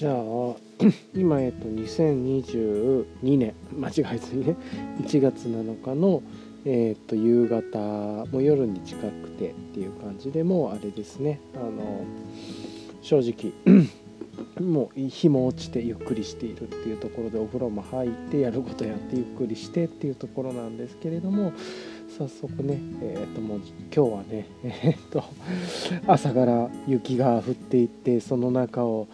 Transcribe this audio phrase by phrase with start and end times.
[0.00, 0.14] じゃあ
[1.14, 4.56] 今えっと2022年間違えずにね
[5.02, 6.22] 1月7日の
[6.64, 7.78] えっと夕方
[8.30, 11.38] もう夜に近くてっていう感じでもうあれですね。
[11.54, 12.06] あの
[13.02, 13.52] 正直
[14.58, 21.52] もう日も落ちてゆっくりしているっていうところでお風呂も入ってやることやってゆっくりしてっていうところなんですけれども
[22.16, 23.60] 早速ねえっ、ともう
[23.94, 25.22] 今日はね えっ、と
[26.06, 29.08] 朝から雪が降っていってその中を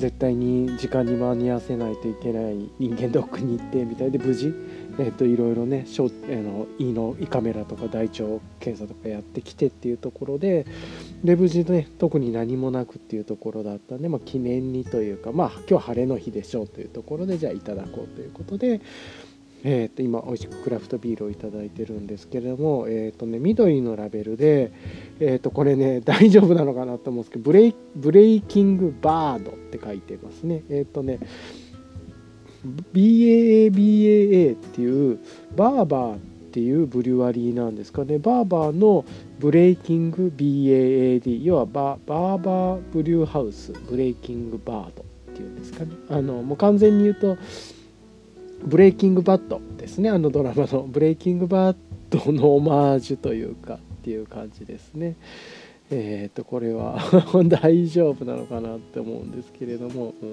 [0.00, 4.54] 絶対に時間に間に合わせないといけない人間ドックに行ってみたいで無事、
[4.98, 8.24] えー、といろいろねしょあの胃の胃カメラとか大腸
[8.60, 10.64] 検査とかやってきてっていうところで
[11.22, 18.80] で無事ね特に何もなくっていうところだったんで、まあ、記念にというかまあ今日は晴れの日でしょうというところでじゃあいただこうということで。
[19.62, 24.72] えー、と今美味しくクラフトビールを頂いてるんですけれども、えーとね、緑のラベルで、
[25.20, 30.62] えー、とこれね 大丈夫なのかなと思うんですけどブレイブレイキングバードって書いてますね。
[30.70, 31.18] えっ、ー、とね
[32.92, 35.18] BAABAA っていう
[35.56, 36.18] バーバーっ
[36.52, 38.18] ていうブリュワリーなんですかね。
[38.18, 39.04] バーバーの
[39.38, 45.92] ブレイキング BAAD 要はババーバーブリューハウスブレイキングバードっていうんですかね。
[46.08, 47.38] あのもう完全に言うと
[48.64, 50.10] ブレイキングバッドですね。
[50.10, 50.82] あのドラマの。
[50.82, 51.76] ブレイキングバッ
[52.10, 55.16] ドのオマージュというかっていう感じですね。
[55.90, 56.98] えっ、ー、とこれは
[57.46, 60.28] 大丈夫なのかなって思うんですけれども、うん、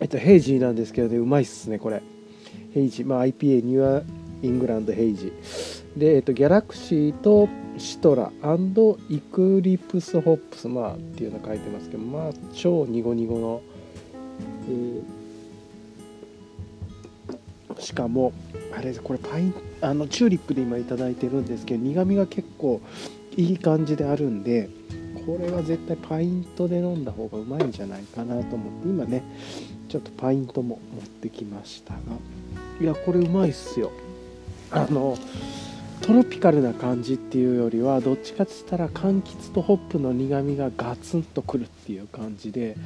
[0.00, 2.02] えっと hazy なんですけどねうまいっすねこれ。
[2.72, 3.06] Hazy。
[3.06, 5.81] まあ IPA New England hazy。
[5.96, 8.30] で、えっと、 Galaxy と Citra
[9.08, 13.62] Eclipse hops まあっていうの書いてますけどまあ超ニゴニゴの、
[14.68, 15.04] うん、
[17.80, 18.32] しかも
[18.76, 22.80] あれこれパインあのチューリップで今頂いてるんですけど苦みが結構
[23.36, 24.68] いい感じであるんで
[25.26, 29.22] これは絶対パイントで飲んだ方がうまいんじゃないかなと思って今ね
[29.88, 32.00] ちょっとパイントも持ってきましたが
[32.80, 33.92] いやこれうまいっすよ。
[34.70, 35.16] あの
[36.02, 42.76] トロピカルな感じっていうよりはどっちかって言ったら柑橘とホップの苦みがガツンとくるっていう感じで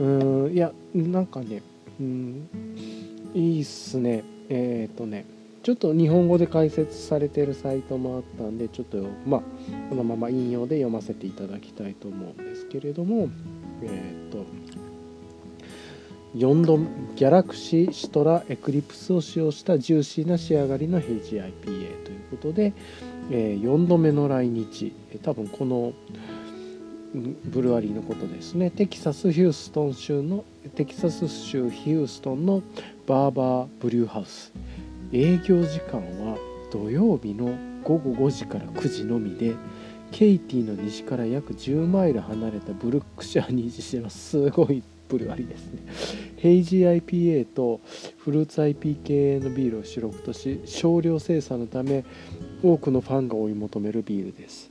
[0.00, 0.04] う
[0.48, 1.62] んいやなんかね
[2.00, 2.48] うん
[3.34, 4.24] いいっすね。
[4.48, 5.24] えっ、ー、とね
[5.62, 9.42] ちょっと日本語で解説されてるサイトもあったんでちょっとまあ
[9.88, 13.28] このまま引用で読ませていただきたいと思うんですけれども
[13.82, 14.44] えっ、ー、と
[16.36, 16.78] 4度
[17.14, 22.74] ギャラクシーシトラエクリプスを使用したジューシーな仕上がりのヘイジ IPA ということで、
[23.30, 24.92] え、4度目の来日。
[25.22, 25.94] 多分この
[27.44, 28.70] ブルワリーのことですね。
[28.70, 30.44] テキサス・ヒューストン州の
[30.74, 32.62] テキサス州ヒューストンの
[33.06, 34.52] バーバーブリューハウス。
[35.12, 36.36] 営業時間は
[36.70, 39.54] 土曜日の午後5時から9時のみで
[40.10, 44.18] ケイティの西から約10マイル離れたブルックシャーに位置してます。
[44.30, 44.82] すごい。
[45.08, 45.82] ブルワリーですね。
[46.36, 47.80] ヘイジー IPA と
[48.18, 52.04] フルーツ IP 系のビールを主力とし少量生産のため
[52.62, 54.70] 多くのファンが追い求めるビールです。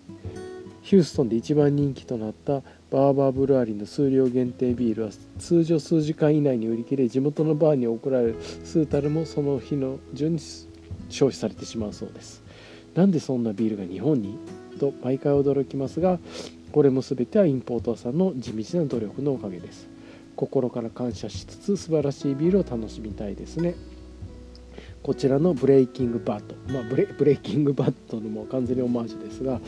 [0.81, 5.09] ヒューストンで一番人気となったバーバーブルワリーの数量限定ビールは
[5.40, 10.40] 通常数時間以内に売り切れ地元のバーに送られる数たるもその日の順に
[11.09, 12.44] 消費されてしまうそうです。
[12.94, 14.38] なんでそんなビールが日本に？
[14.79, 16.19] と毎回驚きますが
[16.72, 19.88] これも全てはインポーターさんの地道な努力のおかげです。
[20.35, 23.75] 心から感謝しつつ素晴らしいビールを楽しみたいですね。
[25.03, 29.62] こちらのブレイキングバット、まあ、ブレブレイキングバットのもう完全にオマージュですが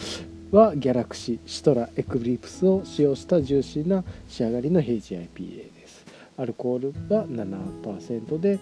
[0.52, 6.06] はギャラクシーシトラエクリプスを使用したジューシーな仕上がりのヘイジ IPA です。
[6.38, 6.80] アルコー
[7.10, 8.60] ルは7%で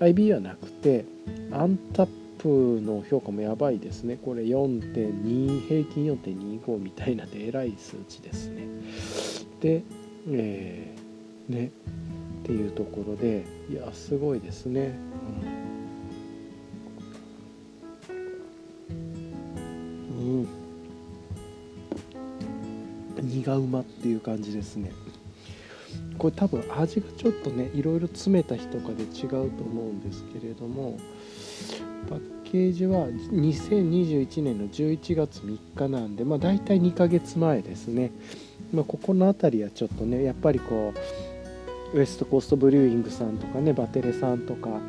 [0.00, 1.04] IB はなくて
[1.50, 4.18] アンタップの評価もやばいですね。
[4.22, 8.68] これ4.2平均4.25みたいなでえらい数値ですね。
[9.60, 9.82] で、
[10.28, 11.03] えー
[11.48, 14.94] ねっていうところでいやすごいですね、
[20.18, 20.48] うん、
[23.18, 24.92] うん、苦うまっていう感じですね。
[26.18, 30.98] これ多分味がちょっとねいろいろ詰めた日とかで違うと思うんですけれども
[32.08, 38.12] パッケージは2021年の11月3日なんでまあ大体2ヶ月前ですね、
[38.72, 41.33] まあ、ここの辺りはちょっとねやっぱりこう
[41.94, 44.80] ウエストコーストブリューイングさんとかねバテレさんとか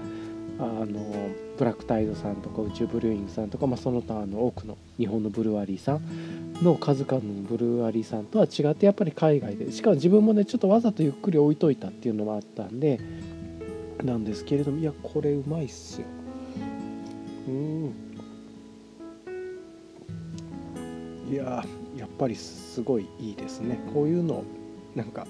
[0.58, 13.00] あのブラックタイドさんとか宇宙ブルーイングさんとか、まあ、その他の多くの日本のブルワリーさんの数々のブルワリーさんとは違ってやっぱり海外でしかも自分もねちょっとわざとゆっくり置いといたっていうのもあったんで
[14.04, 16.08] なんですけれどもいやこれうまいっすよ。
[17.48, 17.94] うん。
[21.32, 21.64] いや
[21.98, 23.80] やっぱりすごいいいですね。
[23.94, 24.44] こういうの
[24.96, 25.28] なんか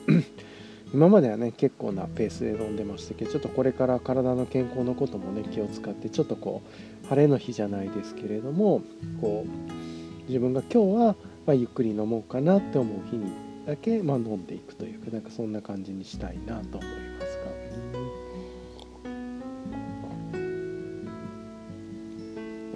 [0.93, 6.61] 今まではね結構なペースで飲んでましたけどちょっとこれから体の健康のこともね気を使ってちょっとこ
[7.03, 8.81] う晴れの日じゃないですけれども
[9.19, 11.15] こう自分が今日は
[11.45, 13.31] まゆっくり飲もうかなって思う日に
[13.65, 17.45] だけ、まあ、飲んでいくというかなんかそんな感じにしたいなと思いますが。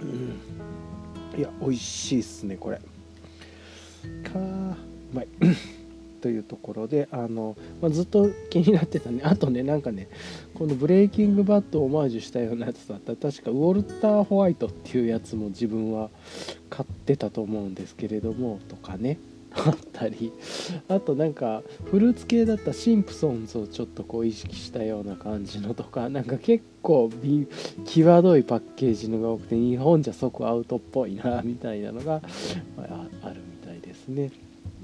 [0.01, 2.77] うん、いや美味しいっすねこれ。
[2.77, 2.83] か
[4.39, 4.75] う
[5.13, 5.27] まい。
[6.19, 9.21] というところであの、まあ、ずっと気になってたね。
[9.25, 10.07] あとねなんかね
[10.54, 13.13] このブレイキングバットをオマージュしたようなやつだった。
[13.13, 16.10] ら確かウォルター・ホワイトっていうやつも自分は
[16.69, 19.18] 買ってたと思うんですけれどもとかね。
[19.56, 20.31] あったり。
[20.88, 26.10] あとなんかフルーツ系だったシンプソンズをちょっとこう意識したような感じのとか。
[26.10, 27.10] なんか結構
[27.86, 32.22] 際どいパッケージのが多くて日本じゃ即アウトっぽいなみたいなのが、
[32.77, 34.31] ま、あるみたいですね。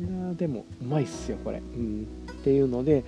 [0.01, 3.03] やでもうまいっすよこれ、うん、っていうので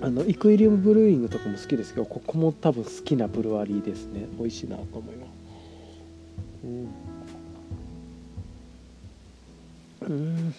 [0.00, 4.26] あのイクイリウムブルーイングとかも好きですけどここも多分好きなブルワリーですね。
[4.38, 5.28] 美味しいなと思います。
[10.08, 10.54] うん、うん、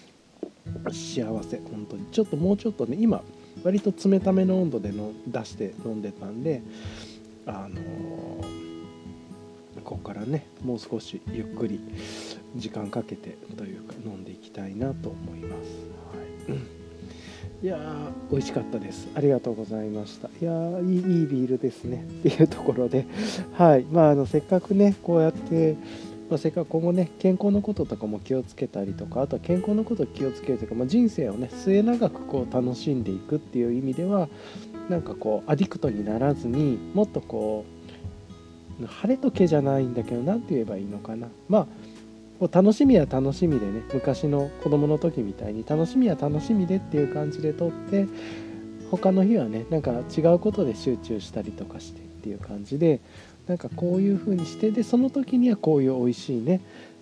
[0.91, 2.05] 幸せ本当に。
[2.11, 3.21] ちょっともうちょっとね今
[3.63, 6.61] 割と冷ための温度での出して飲んでたんで
[7.45, 8.38] あのー、
[9.89, 11.79] ここからねもう少しゆっくり
[12.55, 15.89] 時間かけてというか飲んでいきたいなと思います。
[16.47, 19.07] はい、いやー美味しかったです。
[19.15, 20.27] ありがとうございました。
[20.39, 23.07] いやーいいいいビールですねっていうところで、
[23.53, 25.75] はいまあ、あのせっかくねこうやって、
[26.29, 34.29] まあ、せっかく今後ね健康のこととかも気をつけたりとかあとは健康のことを気をつけるというか、まあ、人生をね末永くこう楽しんでいくっていう意味では
[34.87, 37.78] なんかこうアディクトにならずにもっとこう
[38.87, 41.27] 晴れとけじゃないんだけど何て言えばいいのかな。
[41.47, 41.67] まあ
[42.51, 48.07] 楽しみは楽しみでね昔の子供の時みたいに楽しみは楽しみでっていう感じで撮って
[48.91, 53.01] 他の日はねなんか違うことで集中したりとかしてっていう感じで
[53.47, 56.61] なんかこういう風にしてでその時にはこういう美味しいね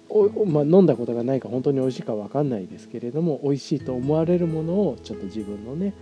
[0.09, 5.93] お、まあ、飲んだことがないか本当に美味しいか分かんないですけれども美味しいと思われるものをちょっと自分のね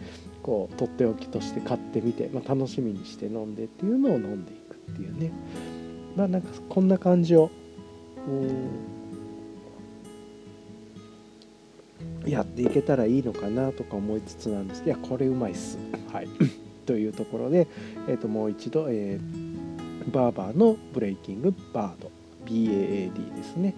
[0.44, 4.65] こうとっておきとして買ってみて、まあ、楽しみにして飲んでっていうのを飲んでいく。
[4.92, 5.32] っていうね。
[6.16, 7.52] まあなんかこんな感じを
[8.28, 8.96] うん
[12.26, 14.84] やっていけたらいいのかなとか思いつつなんです。
[14.84, 15.78] いやこれうまいっす。
[16.12, 16.28] はい。
[16.86, 17.68] というところで、
[18.08, 22.12] えー、ともう一度、えー、バーバーのブレイキングバード。
[22.46, 23.74] BAAD ですね。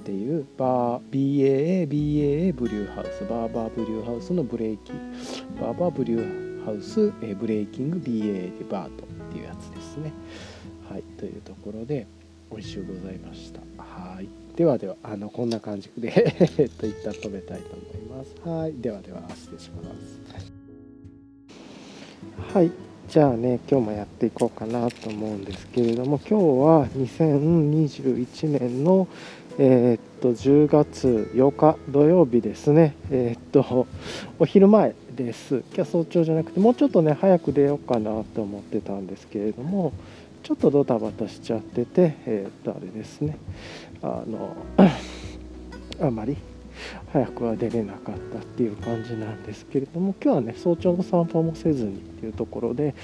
[0.00, 3.24] っていうバー BAA BAA ブリューハウス。
[3.28, 5.00] バーバーブリューハウスのブレイキング。
[5.60, 10.12] バーバーブリューハウス、えー、ブレイキング BAA バードっていうやつですね
[10.90, 12.08] はいというところで
[12.50, 13.60] 美味しゅうございました。
[13.80, 14.28] はい。
[14.56, 18.34] ではではあのこんな感じでえっと一旦止めたいと思います。
[18.44, 18.74] はい。
[18.74, 19.84] ではでは失礼しま
[22.48, 22.52] す。
[22.52, 22.72] はい。
[23.08, 29.06] じゃあね今日もやっていこうかなと思うんですけれども今日は2021年の
[29.58, 32.96] えー、っと10月8日土曜日ですね。
[33.12, 33.86] えー、っと
[34.40, 35.62] お昼前です。
[35.72, 39.92] 今日早朝じゃなくてもうちょっとね早く出ようかなと思ってたんですけれども
[40.50, 43.38] ちょっとドタバタしちゃっててえー、っとあれですね。
[44.02, 44.56] あの
[46.02, 46.36] あまり
[47.12, 52.96] 早くは出れなかったっていう感じなんですけれども今日はね早朝の散歩もせずにっていうところで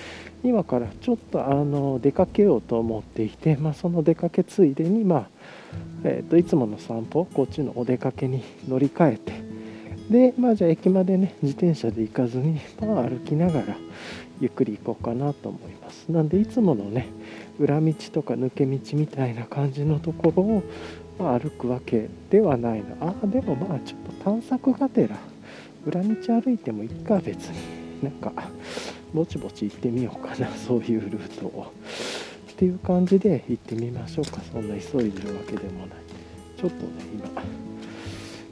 [0.43, 5.29] 今からちょっとあの出かけようと思っていて、まあ、その出かけついでに、まあ
[6.03, 9.33] えーと、いつもの散歩こっちのお出かけに乗り換えて
[10.11, 13.77] でまあじゃあ駅までね自転車で行かずに、まあ、歩きながら
[14.41, 16.11] ゆっくり行こうかなと思います。
[16.11, 17.09] なんでいつものね
[17.59, 20.63] 裏道とか抜け道みたいな感じのところを、
[21.19, 22.97] まあ、歩くわけではないの。
[23.01, 25.17] ああでもまあちょっと探索がてら
[25.87, 28.33] 裏道歩いてもいいか別になんか
[29.15, 30.49] ぼちぼち行ってみようかな。
[30.57, 31.73] そういうルートを。
[32.53, 34.41] っていう感じで行ってみましょうか。
[34.53, 35.99] そんな急いでるわけでもない。
[36.59, 37.43] ちょっとね今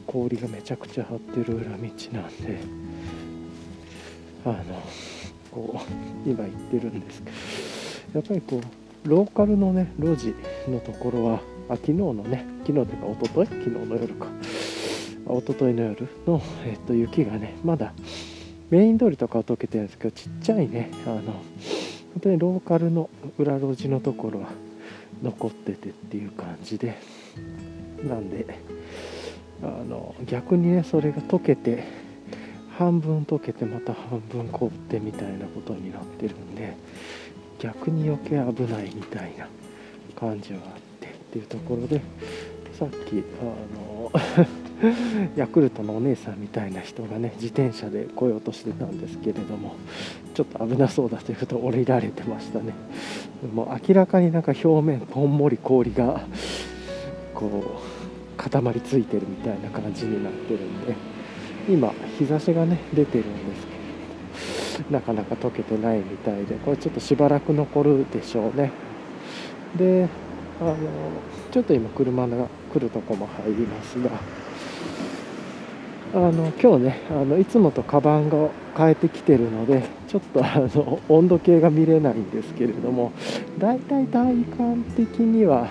[0.06, 2.84] 氷がめちゃくちゃ張ってる裏道なんで。
[4.46, 4.54] あの
[5.54, 5.80] こう
[6.28, 7.22] 今行ってるんです
[8.12, 8.60] やっぱりこ
[9.04, 10.34] うローカルのね路地
[10.68, 14.26] のところはあ昨日のね昨日というか一昨日昨日の夜か。
[15.26, 17.92] 一昨日の夜の、えっと、雪がねまだ
[18.70, 21.42] メイン通りとかは溶けてるんですけどちっちゃいねあの本
[22.22, 23.08] 当にローカルの
[23.38, 24.48] 裏路地のところは
[25.22, 26.98] 残っててっていう感じで
[28.06, 28.46] なんで
[29.62, 31.84] あの逆にねそれが溶けて
[32.78, 36.76] 半分溶けてまた半分凍ってみたいなことになってるんで
[37.58, 39.48] 逆に余計危ないみたいな
[40.18, 42.00] 感じはあってっていうところで
[42.78, 43.44] さっきあ
[43.78, 44.10] の
[45.36, 49.76] ヤクルトのお姉さんみたいな人がね自転車で来ようとしてたんですけれども
[50.34, 52.74] ちょっと危なそうだということを降りられてましたね。
[53.54, 56.22] もう明らかになんか表面こんもり氷が
[57.34, 61.13] こう固まりついてるみたいな感じになってるんで。
[61.68, 68.70] 今日差しがね出てるんですけどなかなか溶けてないみたいでこれちょっとしばらく残るでしょうね。
[69.76, 70.08] で
[70.60, 70.76] あの
[71.50, 74.10] ちょっと今車が来るとこも入りますが
[76.14, 83.12] あの今日ねあのいつもとカバンが変えてきてるのでちょっとあの温度計が見れないんですけれども
[83.58, 85.70] だいたい体感的には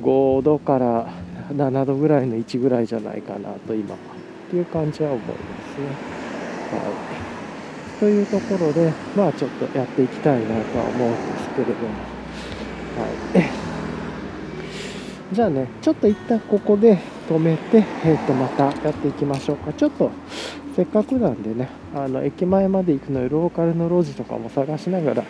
[0.00, 1.12] 5度から
[1.52, 3.96] 7度ぐらいの位置ぐらいじゃないかなと今
[4.48, 5.86] っていう感じは思いますね。
[6.72, 6.78] は
[7.96, 11.88] い、というところでまあちょっとやっていきたいなとは思うんですけれども。
[12.96, 13.50] はい。
[15.34, 19.72] じゃあねちょっと一旦ここで止めて、えー、とまたやっていきましょうか。
[19.74, 20.10] ちょっと
[20.74, 25.24] せっかくなんでねあの駅前まで行くのにローカルの路地とかも探しながら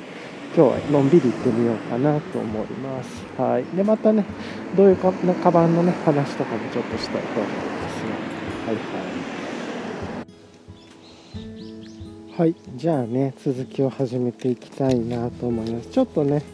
[0.56, 3.26] 今日はのんびり行ってみようかなと思います。
[3.37, 3.64] はい。
[3.76, 4.25] でまたね
[4.76, 7.88] どういうかカバンのね話とかもちょっとしたいと思います
[8.68, 9.07] はいはい。
[12.38, 12.54] はい。
[12.76, 15.88] じゃあね続きを始めていきたいなと思います。
[15.88, 16.45] ちょっとね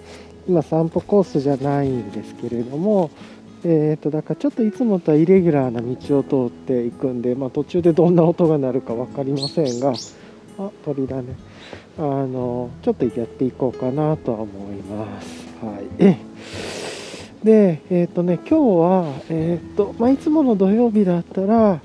[0.48, 3.10] 今散歩コースじゃないんですけれども
[3.66, 9.92] えーと、だからちょっといつもとはイレギュラーな道を通っていくんで、まあ、途中でどんな音が鳴るか分かりませんが
[10.58, 11.36] あ鳥だね。
[11.98, 15.44] あのちょっとやっていこうかなとは思います。
[15.62, 21.78] はい、で、えっ、ー、とね、今日は、えっ、ー、とまあ、いつもの土曜日だったら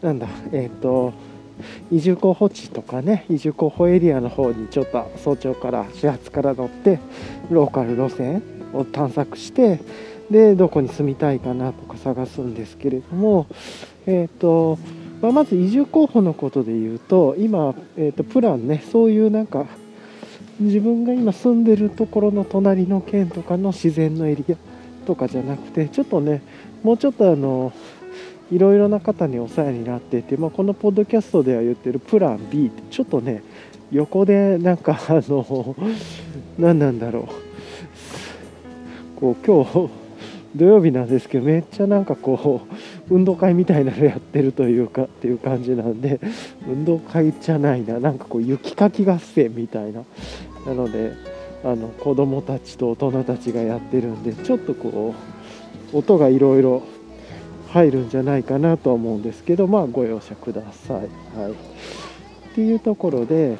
[0.00, 1.12] なんだえっ、ー、と
[1.90, 6.98] 移住候補地とかね移住候補エリアの方にちょっと早朝から始発から乗って
[7.50, 8.42] ローカル路線
[8.72, 9.80] を探索して
[10.30, 13.46] でどこに住みたいかなとか探すんですけれども、
[14.06, 14.78] えーと
[15.20, 19.66] まあ、まず移住候補のことで言うと今、えーと、プランねそういうなんか
[20.58, 26.42] 自分が今住んでるところの隣の県とかの自然のエリアとかじゃなくてちょっとね
[26.82, 27.72] もうちょっとあの
[28.52, 33.42] いろいろな方にお世話になっていて、まあ、このポッドキャストでは言ってるプラン B ってちょっとね
[33.90, 35.74] 横でなんかあの
[36.58, 37.28] 何なんだろう。
[39.18, 39.90] こう今日
[40.54, 42.66] 土曜日なんですけどめっちゃなんかこ
[43.08, 46.20] う運動会みたいなのやってるというかっていう感じなんで
[46.66, 48.00] 運動会じゃないな。
[48.00, 50.02] なんかこう雪かき合戦みたいな。
[50.66, 51.14] なので
[51.64, 55.14] あの子供たちと大人たちがやってるんでちょっとこ
[55.94, 56.82] う音がいろいろ
[57.72, 60.96] 入るんじゃないかなと思うんですけどまあご容赦ください。
[61.38, 61.54] はい、っ
[62.54, 63.58] ていうところで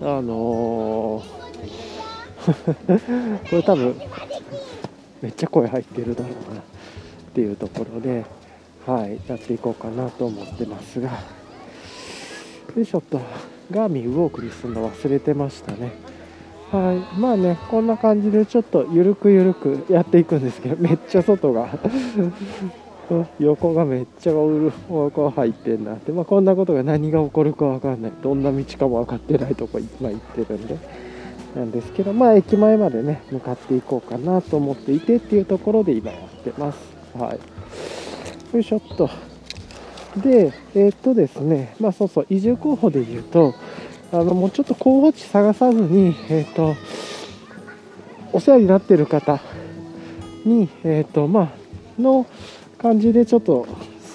[0.00, 3.94] あのー、 これ多分
[5.20, 6.64] めっちゃ声入ってるだろうなっ
[7.34, 8.24] ていうところで、
[8.86, 11.10] はい、やっていこうかなと思ってますが、
[12.74, 13.20] よいしょっと、
[13.70, 15.92] ガーミンウォークにするの忘れてましたね。
[16.72, 21.68] はい、まあね、こんな感じでちょっとゆるくゆるくやっていくんですけど、めっちゃ外が
[23.38, 30.78] 横がめっちゃうるこ入ってんなって、まあ、こんなことが何が起こるか分かんない、どんな道かも分かってないとこ今行ってるんで。
[31.54, 36.78] なんですけど、まあ、駅前までね、向かっていこうかなと思っていてっていうところで今やってます。
[37.18, 38.54] はい。
[38.54, 39.10] よいしょっと。
[40.16, 43.54] で、えー、っとですね、まあそうそう、移住候補で言うと、
[44.12, 46.74] あの、もうちょっと候補地探さずに、えー、っと、
[48.32, 49.40] お世話になってる方
[50.44, 51.52] に、えー、っと、ま
[51.98, 52.26] あ、の
[52.80, 53.66] 感じでちょっと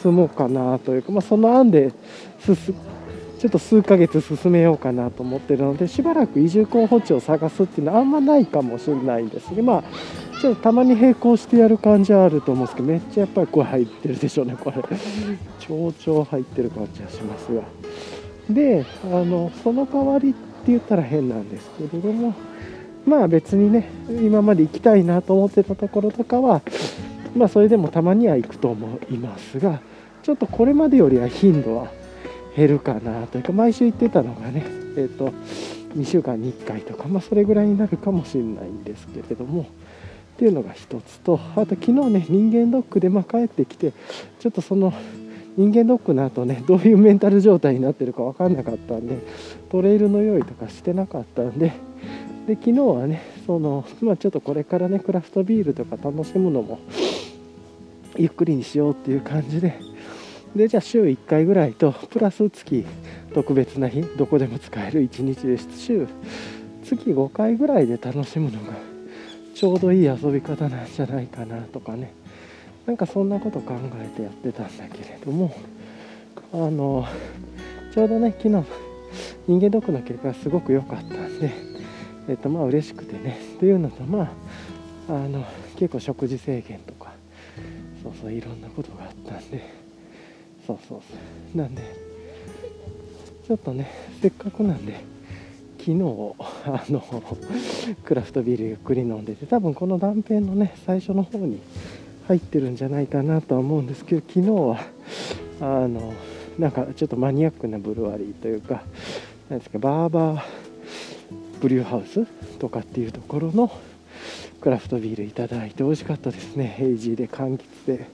[0.01, 1.91] 住もうかなというか、まあ、その案で
[2.39, 2.75] 進
[3.39, 9.84] ちょっと数ヶ月進めようかなと思ってるのでしばらく移住候補地を探すっていうのはあんまないかもしれないんですねまあ
[10.41, 14.84] ちょっとたまに並行してやる感じはあると思うんですけどめっちゃやっぱり声入ってるでしょうねこれ。
[15.60, 17.62] 超々入ってる感じはしますが。
[18.50, 22.34] であのその代わりって言ったら変なんですけれども
[23.05, 26.62] まあ別にね今まで行きたいなと思ってたところとかは
[27.36, 29.82] まあそれでもたまには行くと思いますが
[30.24, 31.88] ちょっとこれまでよりは頻度は
[32.56, 34.63] 減るかなというか毎週行ってたのがね
[34.98, 35.34] えっ、ー、と
[35.96, 39.65] 2週間に1回とか、まあ、それぐらいになるかもしれないんですけれどもっ
[40.38, 43.94] ていうのが一つとあと昨日ね人間ドックでま帰ってきて
[44.39, 44.94] ちょっとその
[45.56, 49.20] 人間ドックの後ねどういうメンタル状態になってるか分かんなかったんで
[49.70, 51.72] トレイルの用意とかしてなかったんで
[52.48, 56.80] で昨日はねその、まあ、ちょっとこれからねクラフトビールとか楽しむのも
[58.17, 59.79] ゆっくりにしようっていう感じで。
[60.55, 62.86] でじゃあ週1回ぐらいとプラス月
[63.34, 66.07] 特別な日どこでも使える1日です週
[66.81, 68.74] 月5回ぐらいで楽しむのが
[69.53, 72.13] ちょうどいい遊び方なんじゃないかなとかね。
[72.86, 75.55] なんかそんなこと考えてやってたんだけれども
[76.53, 77.07] あの
[77.91, 78.63] ちょうどね昨日
[79.48, 81.51] 人間ドックの結果がすごく良かったんで
[82.29, 83.39] えっとまあ嬉しくてね。
[83.55, 84.31] っていうのとま
[85.10, 85.43] ああの
[85.77, 87.14] 結構食事制限とか
[88.06, 89.64] そうそういろんなことがあったんで。
[90.68, 91.16] そうそうそ
[91.54, 91.58] う。
[91.58, 91.82] なんで
[93.48, 93.90] ちょっとね
[94.22, 95.04] せっかくなんで
[95.80, 96.00] 昨日
[96.66, 97.04] あの
[98.04, 101.60] クラフトビールゆっくり飲んでて多分この断片のね最初の方に
[102.28, 104.80] 入ってるんじゃないかなとは思うんですけど昨日は
[105.62, 106.14] あの
[106.58, 108.82] なんかちょっとマニアックなブルワリーというか
[109.50, 110.44] 何ですかバーバー
[111.62, 112.26] ブリューハウス
[112.58, 113.72] とかっていうところの
[114.65, 116.65] クラフトビールいただいて美味しかったですね。
[116.65, 118.07] ヘイジーで柑橘で。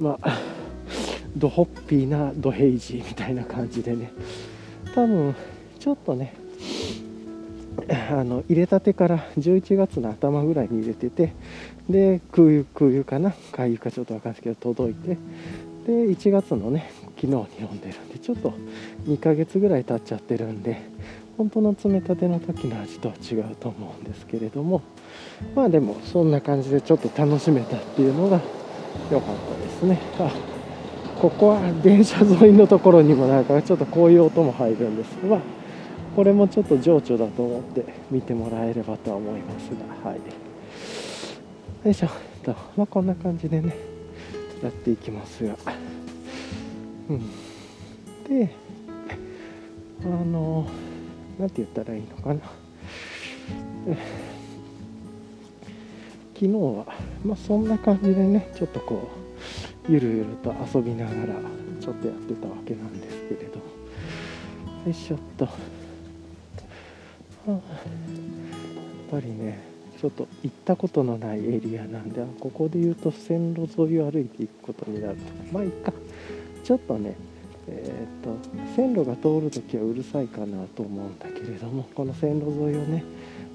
[0.00, 0.38] まあ
[1.36, 4.10] ドホッピーなドヘイジーみたいな感じでね。
[4.94, 5.34] 多分
[5.78, 6.32] ちょっとね
[8.10, 11.34] あの入れたてから11月の頭ぐらいに入れてて
[11.90, 13.34] で空輸空輸かな？
[13.52, 15.18] 海輸かちょっと分かんないですけど届いて。
[15.86, 16.90] で1月のね
[17.20, 18.54] 昨日に読んでるんでちょっと
[19.06, 20.78] 2ヶ月ぐらい経っちゃってるんで
[21.36, 24.80] 本当の詰めたての時の味とは違うと思うんですけれども。
[25.54, 28.40] まあでもそんな感じでちょっと楽しめたっていうのが
[29.10, 30.00] 良かったですね。
[30.18, 30.30] あ
[31.20, 35.40] ここは電車沿いのところにもなんかちょっとこういう音も入るんですが、
[36.14, 39.70] これもちょっと情緒だと思って見てもらえればとは思います
[40.04, 40.20] がはい。
[41.84, 42.08] よいしょ。
[42.42, 43.74] とまあこんな感じでね
[44.62, 45.56] やっていきますが。
[47.08, 47.20] うん。
[48.28, 48.50] で
[50.02, 50.68] あの
[51.38, 52.40] 何て言ったらいいのかな。
[56.38, 56.84] 昨日は、
[57.24, 59.08] まあ、そんな感じでねちょっとこ
[59.88, 61.34] うゆるゆると遊びながら
[61.80, 63.62] ちょっとやってたわけなんですけれどよ
[64.90, 65.52] いしょっと、は
[67.46, 67.60] あ、やっ
[69.10, 69.64] ぱりね
[69.98, 75.22] ちょっと行ったことのないエリアなんでここで言うと線路沿いを歩いていくことになると。
[75.52, 75.90] まあいいか。
[76.62, 77.14] ちょっとね
[77.68, 83.02] えーと、と線路が通るときはうるさいかなと思うんだけれどもこの線路沿いをね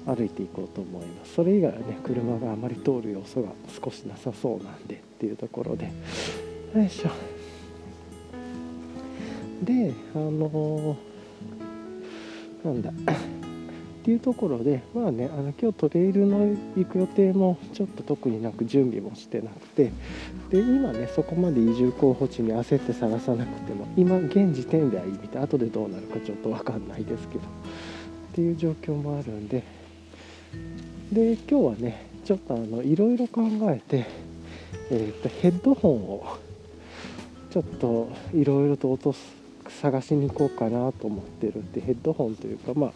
[0.06, 1.34] 歩いていこうと思います。
[1.34, 3.48] それ以外はね車があまり通る要素が
[3.82, 5.90] 少しなさそうなんでっていうところで。
[6.74, 7.10] よいしょ。
[9.64, 12.90] であのー、なんだ。
[12.90, 19.92] っていうところでまあねあの今日トレイルの行く予定もちょっと特になく準備もしてなくて。
[20.50, 27.44] で今ねそこまで移住候補地に焦って探さなくても今現時点ではいいみたい後でどうなるかちょっと分かんないですけど。
[28.32, 29.62] っていう状況もあるんで
[31.12, 34.06] で今日はねちょっとあのいろいろ考えて、
[34.90, 36.38] えーと、ヘッドホンを
[37.50, 39.42] ちょっといろいろと落とす
[39.80, 42.92] 探しに行こうかなと思ってるってヘッドホンというかまあ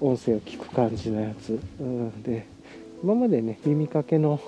[0.00, 2.46] 音声を聞く感じのやつ、うん、で
[3.02, 4.40] 今までね耳かけの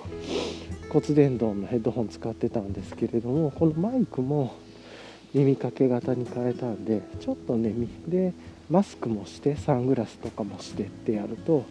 [0.91, 4.55] 骨伝導のヘッドホン使ってたんですけれどもこのマイクも
[5.35, 7.75] 耳かけ型に変えたんでちょっとね
[8.07, 8.33] で
[8.71, 11.65] マスクもしてサングラスとかもしてってやると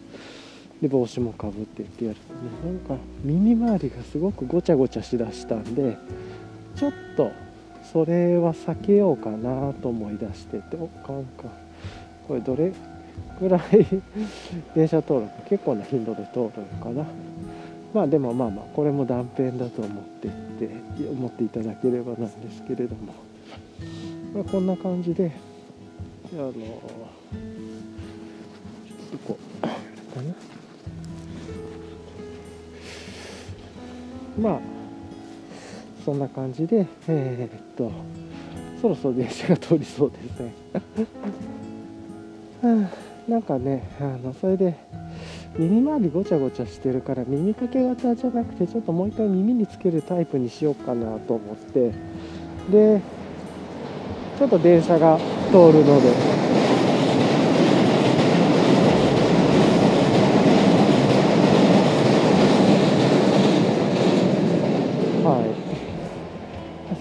[0.80, 2.16] で帽子もかぶってってやる。
[2.16, 5.96] とねなんか耳周りがすごくごちゃごちゃしだしたんで
[6.76, 7.32] ちょっと
[7.92, 11.44] それは避けようかなと思い出してておかんか
[12.28, 12.72] これどれ
[13.40, 13.60] ぐらい
[14.74, 16.50] 電車登録結構な頻度で通るの
[16.84, 17.04] かな。
[17.94, 20.68] まあでもまあまあこれも断片だと思ってって
[21.10, 23.14] 思っていただければなんですけれども、
[24.34, 25.32] まあ、こんな感じで
[26.34, 26.60] あのちょ
[29.06, 29.62] っとこう
[30.14, 30.34] かな。
[34.38, 34.60] まあ
[36.04, 37.92] そんな感じでえー、っと
[38.80, 40.54] そろそろ電車が通りそうですね。
[43.28, 44.74] なんかねあのそれで
[45.58, 51.92] 耳周りごちゃごちゃしてるから耳かけ型じゃなくてちょっともう一回耳につけるタイプにしようかなと思って。
[52.70, 53.00] で
[54.38, 55.18] ちょっと電車が
[55.50, 56.37] 通るので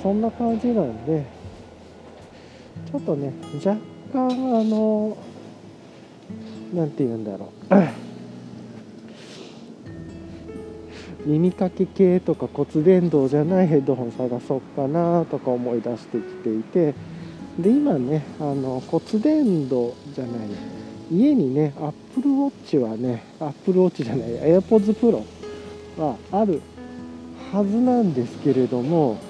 [0.07, 1.25] そんな感じなんで
[2.89, 3.77] ちょっとね若
[4.13, 5.17] 干あの
[6.73, 7.75] 何て言うんだろう。
[11.29, 16.93] 耳かけ系とか骨伝導じゃないヘッドホン探そうかなとか思い出してきていて
[17.59, 20.47] で今ねあの骨伝導じゃない
[21.11, 25.25] 家にね Apple Watch はね Apple Watch じゃない AirPods Pro
[26.01, 26.61] はある
[27.51, 29.26] はずなんですけれども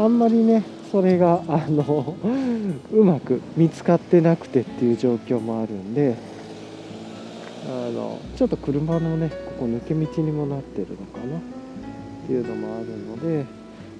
[0.00, 2.16] あんまりねそれがあの
[2.90, 6.14] うまく見つかってなくてっていう状況もあるんで
[7.68, 11.36] あのちょっと車のねここ抜け道にもなってるのかな？
[11.36, 11.40] っ
[12.26, 13.44] ていうのもあるので、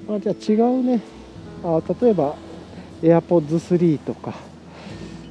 [0.09, 1.01] まあ、じゃあ違うね。
[1.63, 2.35] あ例えば
[3.03, 4.35] AirPods3 とか。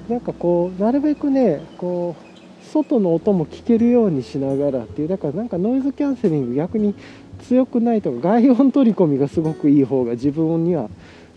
[0.07, 6.95] なんかこうなるべくねこう外の音も聞けるようにしながらっていうだからなんかノイズキャンセリング逆に
[7.39, 10.89] 強くないとか外音取り込みがすごくいい方が自分には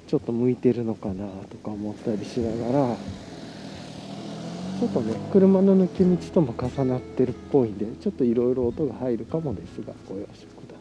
[0.06, 2.96] ちょっと向いてるのかなとか思ったりしながら
[4.78, 10.74] ちょっとね車の抜け道とも重なってるっぽいんでちょっといろいろ音が入るかもですがご容赦くだ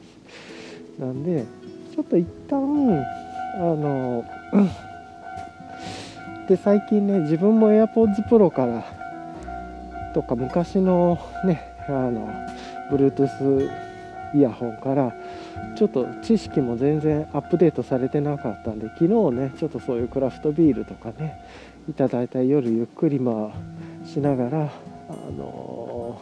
[0.97, 1.05] さい。
[1.05, 1.45] なんで
[1.93, 3.05] ちょっと一旦
[3.53, 4.23] あの、
[6.47, 8.84] で最近ね自分も AirPods Pro から
[10.13, 12.27] とか昔のねあの
[12.91, 13.90] Bluetooth
[14.34, 15.13] イヤホンから
[15.78, 21.39] ちょっと知識も全然アップデートされてなかったんで昨日ねちょっとそういうクラフトビールとかね
[21.89, 24.72] いただいた夜ゆっくりまあしながら
[25.10, 26.22] あの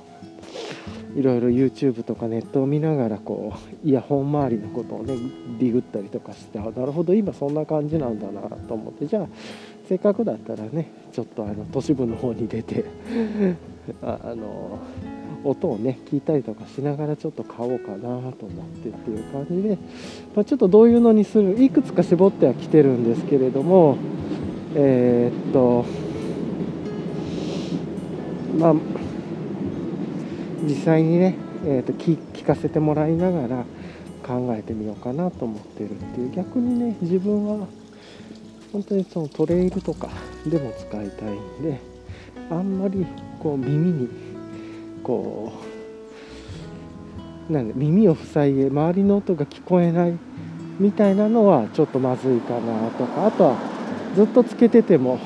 [1.15, 5.15] いろいろ YouTube とかネットを見ながらこうイヤホン周りのことをね
[5.59, 9.27] ディグったりとかしてあなるほど今そんな感じなんだなと思ってじゃあ
[9.87, 12.85] せっかくだったらねちょっとあの都市部の方に出て
[14.03, 14.79] あの
[15.43, 19.77] 音をね聞いたりとかしながらちょっと買おうかなと思ってっていう感じで、
[20.35, 23.97] まあ、ちょっとどういうのにするいくつか絞ってはきてるんですけれども
[24.75, 25.85] えー、っと
[28.57, 28.75] まあ
[30.63, 33.65] 実際にね、えー、と聞聞かせてもらいながら
[34.23, 36.31] 考えてみようかなと思ってるっていう。
[36.31, 37.67] 逆にね自分は
[38.71, 40.09] 本当にそのトレイルとか
[40.45, 41.79] でも使いたいんで
[42.51, 43.05] あんまり
[43.39, 44.09] こう耳に
[45.09, 45.51] こ
[47.49, 50.13] うなんで耳を塞いで周りの音が聞こえない
[50.79, 53.55] みたいなのはちょっとまずいかなとかあとは
[54.15, 55.19] ずっとつけてても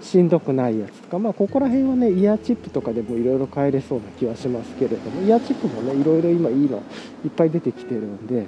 [0.00, 6.80] しんどくないやつとかまあここら辺はねイヤーチップとかでもいろいろ変えれそうな気はしますけれどもイヤーチップもねいろいろ今いいの
[7.24, 8.46] いっぱい出てきてるんで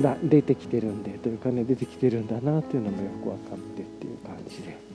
[0.00, 4.94] だ出てきてるんでというかね出てきてるんだなっていうのもよく分かってっていう感じで。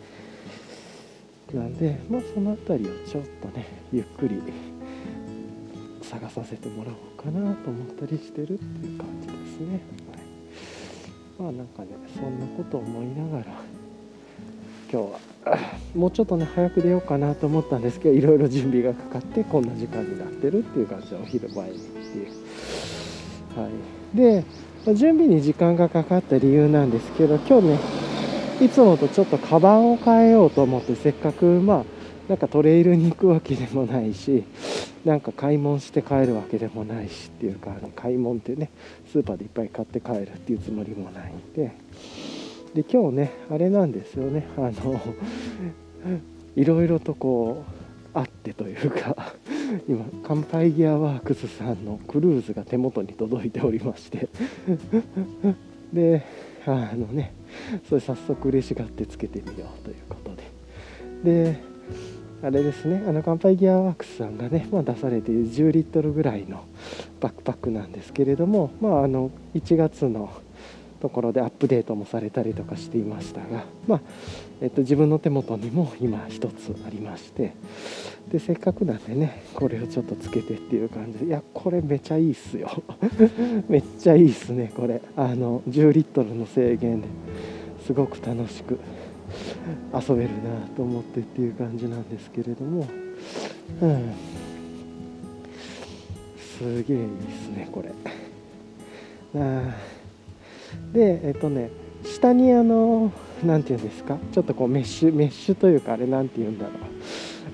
[1.54, 4.42] なんでまあその辺りをちょっとねゆっくり
[6.10, 9.80] 探させてもらおうかなと思ったりしてるっていう感じですね、
[11.38, 13.46] はい、まあなんかねそんなこと思いながら
[14.92, 15.12] 今日
[15.46, 15.58] は
[15.96, 22.28] もうちょっとね早く出ようかなと思ったんですけどいろいろ準備がかかってこんな時間になってるっていう感じでお昼前にっていう。
[23.56, 23.70] は
[24.14, 24.18] い。
[24.18, 24.44] で
[24.88, 27.80] 準備に時間がかかった理由なんですけど今日ね
[28.62, 31.84] いつもとちょっとカバンを変えようと思ってせっかくまあ
[32.28, 34.44] なんかトレイルに行くわけでもないし
[35.06, 38.70] なんか買い物して帰るわけでもないしっていうか買い物ってね
[39.12, 41.72] スーパーでいっぱい買って帰るっていうつもりもないんで。
[42.74, 44.48] で今日ねあれなんですよね。
[44.58, 45.00] あの
[46.56, 49.34] いろいろとこうあってというか
[49.88, 54.28] 今乾杯ギアワークスさんのクルーズが手元に届いておりまして。
[55.94, 56.24] で
[56.66, 57.34] あのね
[57.88, 60.44] それ早速嬉しがってつけてみようということで。
[61.24, 61.69] で
[62.42, 63.04] あれですね。
[63.06, 66.64] あの乾杯ギアワークスさんがね、まあ、出されている10リットルぐらいの
[67.20, 70.32] バックパックなんですけれどもまああの1月の
[71.02, 74.02] ところでアップデートもされたりとかしていましたが、まあ
[74.62, 77.54] えっと、自分の手元にも今1つありまして
[78.32, 82.70] でせっかくなんでねこれをちょっとつけてっていう感じでいやこれめちゃいいっすよ。
[83.68, 85.02] めっちゃいいっすねこれ。
[85.16, 87.08] あの10リットルの制限で
[87.86, 88.80] すごく楽しく
[89.94, 92.88] 遊べるなと思ってっていう感じなんですけれども。
[93.82, 94.14] うん。
[96.58, 97.08] すげえいいっ
[97.46, 97.92] すねこれ。
[99.40, 99.76] あ
[100.94, 101.70] でえっとね
[102.04, 103.12] 下にあの
[103.44, 104.18] 何て言うんですか？
[104.32, 106.74] ちょっとこうメッシュメッシュというかあれ何て言うんだろう。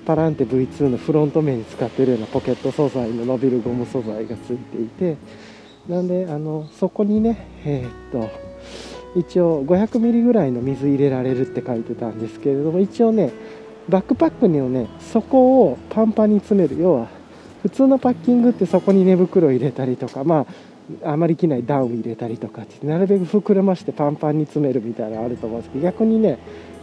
[0.06, 5.16] パランテ V2 のフロント面に使ってるようなポケット素材の伸びるゴム素材がついていて。
[5.88, 8.28] なんであのそこにねえー、っと
[9.16, 13.32] 一応500ミリぐらいの水入れられるって書いてたんですけれども一応ね
[13.88, 16.76] バックパックのね底をパンパンに詰める。
[16.78, 17.08] 要は
[17.62, 20.46] 普通のパッキングってそこに寝袋入れたりとかま
[21.02, 26.38] ああまり着ないダウン入れたりとかってなるべく膨らましてパンパンに詰めるみたいなのあると思うんですけど逆にね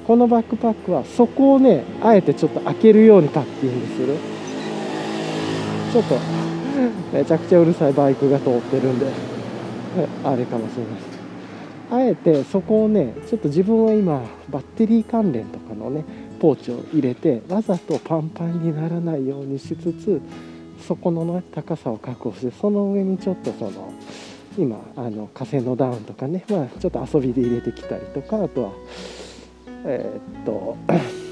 [0.06, 4.18] このバックパックはそこをねあえてちょっと開けるようにパッキングする。
[5.94, 6.18] ちょっと
[7.14, 9.06] めちゃくちゃうるさいバイクが通ってるんで
[10.24, 11.13] あれかもしれないです。
[11.94, 16.04] あえてそこをねちょっと自分は今バッテリー関連とかのね
[16.40, 20.20] ポーチを入れてわざとパンパンにならないようにしつつ
[20.88, 23.94] そこの、ね、高さを確保してその上にちょっとその
[24.58, 28.72] 今あの火星のダウンとかね、まあ、ちょっと遊びで入れてきたりとかあとは
[29.86, 30.76] えー、っと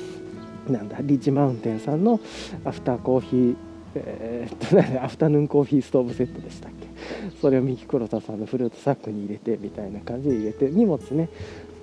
[0.71, 2.19] なんだリッチマウンテンさんの
[2.63, 3.56] アフターコーヒー
[3.95, 6.90] えー、っとアフタヌーンコーヒーストーブセットでしたっけ？
[7.42, 11.30] それを三木黒田さんのフルーツサックに入れてみたいな感じで入れて荷物ね、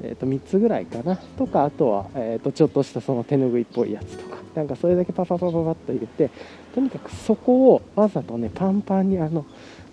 [0.02, 1.16] えー、と3つぐらいかな。
[1.16, 4.38] とかあとは、えー、とちょっとしたその手拭いっぽいやつとか。
[4.54, 6.30] なんかそれだけパパパパパッと入れて
[6.74, 9.46] とにかくそこをわざとねパンパンにあの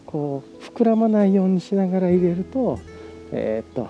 [0.08, 2.80] こう膨らまないようにしながら入れると
[3.32, 3.88] えっ、と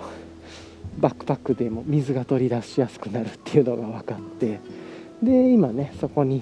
[0.97, 4.59] バックパックでも水が取り出しやすくなるっていうのが分かって。
[5.23, 6.41] で今ねそこに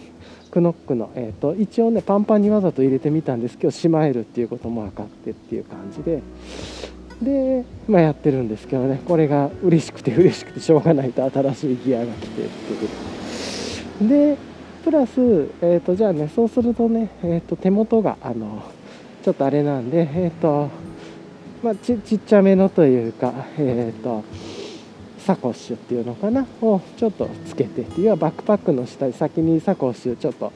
[0.54, 6.22] クノックの、えーと、一応ねパンパンにわざと入れてみたんですけどしまえるっていうことも分かってっていう感じで。
[7.24, 9.02] で、まあ、やってるんですけどね。
[9.08, 14.10] これが嬉しくて嬉しくてしょうがないと新しいギアが来てっていう。
[14.10, 14.38] で
[14.84, 15.20] プラス、
[15.62, 18.64] えーと、じゃあねそうするとね、えーと、手元があの
[19.24, 20.70] ちょっとあれなんでえっ、ー、と
[21.64, 24.24] まあちちっちゃめのというかえっ、ー、と
[25.26, 26.46] サコッシュっていうのかな？
[26.62, 30.52] をちょっとつけてっていうバックパックの下に先にサコッシュちょっと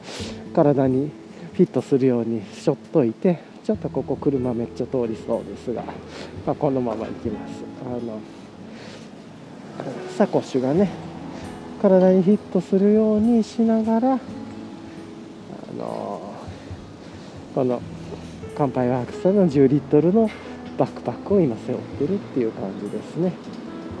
[0.54, 1.10] 体に
[1.54, 5.82] フィットするようにしょっといてちょっとここ車めっちゃ通りそうですが、
[6.46, 8.20] まあ、このまま行きますあの
[10.16, 10.90] サコッシュがね
[11.80, 14.18] 体にフィットするようにしながらあ
[15.76, 16.34] の
[17.54, 17.80] この
[18.56, 20.30] 乾杯ワークスさんの10リットルの
[20.76, 23.32] バックパックを今背負ってるっていう感じですね。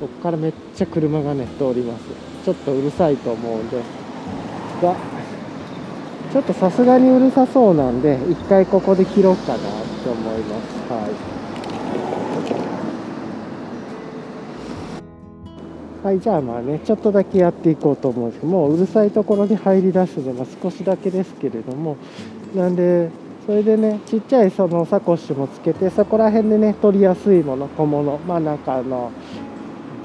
[0.00, 2.04] ここからめっちゃ車がね通ります。
[2.44, 3.76] ちょっとうるさいと思うんで。
[4.82, 4.94] が
[6.32, 9.64] ちょっとさすがにうるさそうなんで一回ここで切ろうかなと
[10.12, 10.92] 思います。
[10.92, 11.38] はい。
[16.04, 21.96] はい、じゃあまあね、ちょっとだけやっていこうと思うんですけど、もううるさいところに入りだすのが少しだけですけれども、
[22.54, 23.10] なんで、
[23.46, 29.10] それでね、ちっちゃいそのサコッシュもつけて、そこら辺でね、取りやすいもの、小物、まあなんかあの、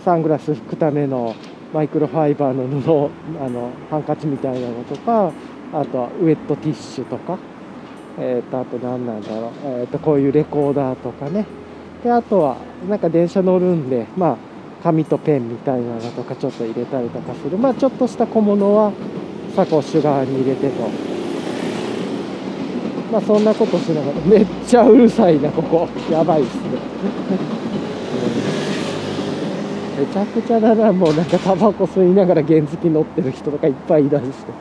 [0.03, 1.33] サングラス拭くための
[1.73, 3.09] マイクロファイバーの布
[3.43, 5.31] あのハンカチみたいなのとか
[5.73, 7.39] あとはウェットティッシュとか、
[8.19, 11.45] えー、とあと何なんだろう、えー、とこういうレコーダーとかね。
[12.03, 12.57] であとは
[12.89, 14.37] なんか電車乗るんでまあ
[14.83, 17.57] 紙とペンみたいなのとかちょっと入れたりとかする。
[17.57, 18.91] まあちょっとした小物は
[19.55, 20.89] サコッシュ側に入れてと。
[23.11, 25.87] まあそんなことしながらめっちゃうるさいなここ。
[26.11, 27.62] やばいっすね。
[29.97, 34.51] めちゃくちゃだなもうなんかタバコ吸いながら原付乗ってる人とかいっぱいいたりして。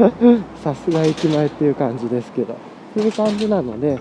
[0.62, 2.56] さすが駅前っていう感じですけど。
[2.94, 3.94] そういう感じなので、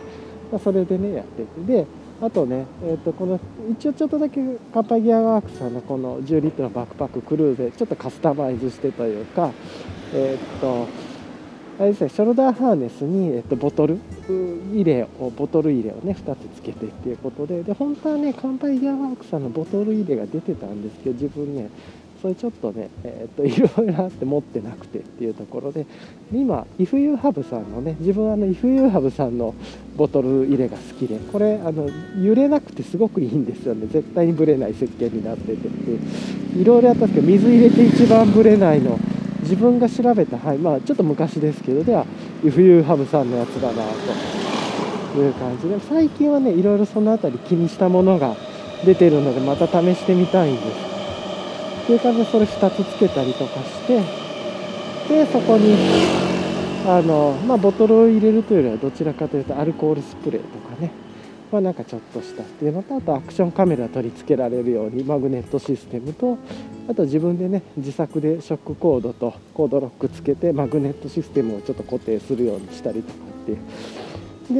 [0.52, 1.74] まあ、それでねやってて。
[1.74, 1.86] で
[2.22, 3.39] あとね、えー、とこの
[3.72, 4.39] 一応ちょっとだけ
[4.72, 9.50] カッパギアワークさんのこの10リットルのバックパッククルーでちょっとカスタマイズしてというか
[10.13, 10.88] えっ、ー、と
[11.82, 13.98] あれですねショルダーハーネスに、えっと、ボトル
[14.72, 21.72] 入れをボトル入れをね2つつけてっていうことでで本当はね乾杯ギアワークさんのボトル入れが出てたんですけど自分ね
[22.22, 25.88] それちょっとね、えっといろいろあって持ってなくてっていうところで
[26.32, 29.56] 今イフユーハブさんのね自分はあのイフユーハブさんの
[29.98, 31.89] ボトル入れが好きでこれあの
[32.24, 33.88] 揺れなくてすごくいいんですよね。
[33.88, 39.00] 絶対にブレない設計になっててっていろいろやったんですけど水入れて一番ブレないの
[39.52, 42.06] 自分が調べた、はいまあ、ちょっと昔ですけどでは
[42.42, 43.84] 「If You Have さんのやつだな
[45.14, 48.38] という感じで最近はねいろいろその辺り気にしたものが
[48.86, 50.66] 出てるのでまた試してみたいんです。
[51.84, 54.02] っていう感じでそれ2つつけたりとかして
[55.10, 55.76] でそこに
[56.88, 60.92] あの、まあ、ボトルを入れるというよりはどちらかというとアルコールスプレーとかね。
[61.52, 62.44] まあ、なんかちょっとした。
[62.44, 66.38] っていうのとあとアクションカメラ取り付けられるようにマグネットシステムと
[66.90, 73.58] あと自分でね自作でショックコードとコードロックつけてマグネットシステムをちょっと固定するようにしたりとかっていう。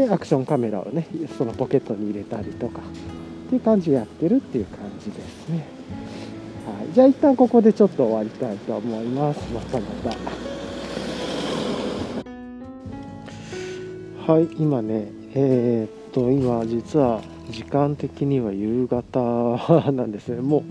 [0.08, 2.80] でアクションカメラをねそのポケットに入れたりとか。
[2.80, 5.66] っていう感じでやってるっていう感じですね、
[6.66, 9.42] はい、じゃあ一旦ここでちょっと終わりたいと思います。
[9.54, 9.86] またま
[14.26, 14.32] た。
[14.32, 20.42] はい今ねえーと今実は時間的には夕方 なんですね。
[20.42, 20.64] も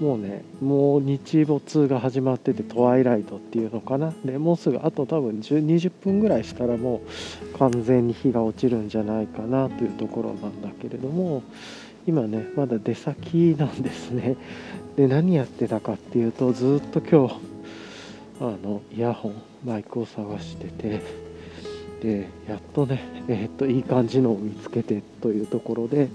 [0.00, 4.12] うもうねもう日没が始まっててトワイライトっていうのかな。
[4.24, 7.02] でもうすぐあと多分20分ぐらいしたらも
[7.54, 11.42] う完全に日が落ちるんじゃないかなというところなんだけれども
[12.06, 14.36] 今ねまだ出先なんですね。
[14.96, 17.34] で何やってたかっていうとずっと今日
[18.40, 21.21] あのイヤホンマイクを探してて。
[22.02, 26.08] でやっとね、えー、っといい感じのを見つけてというところで、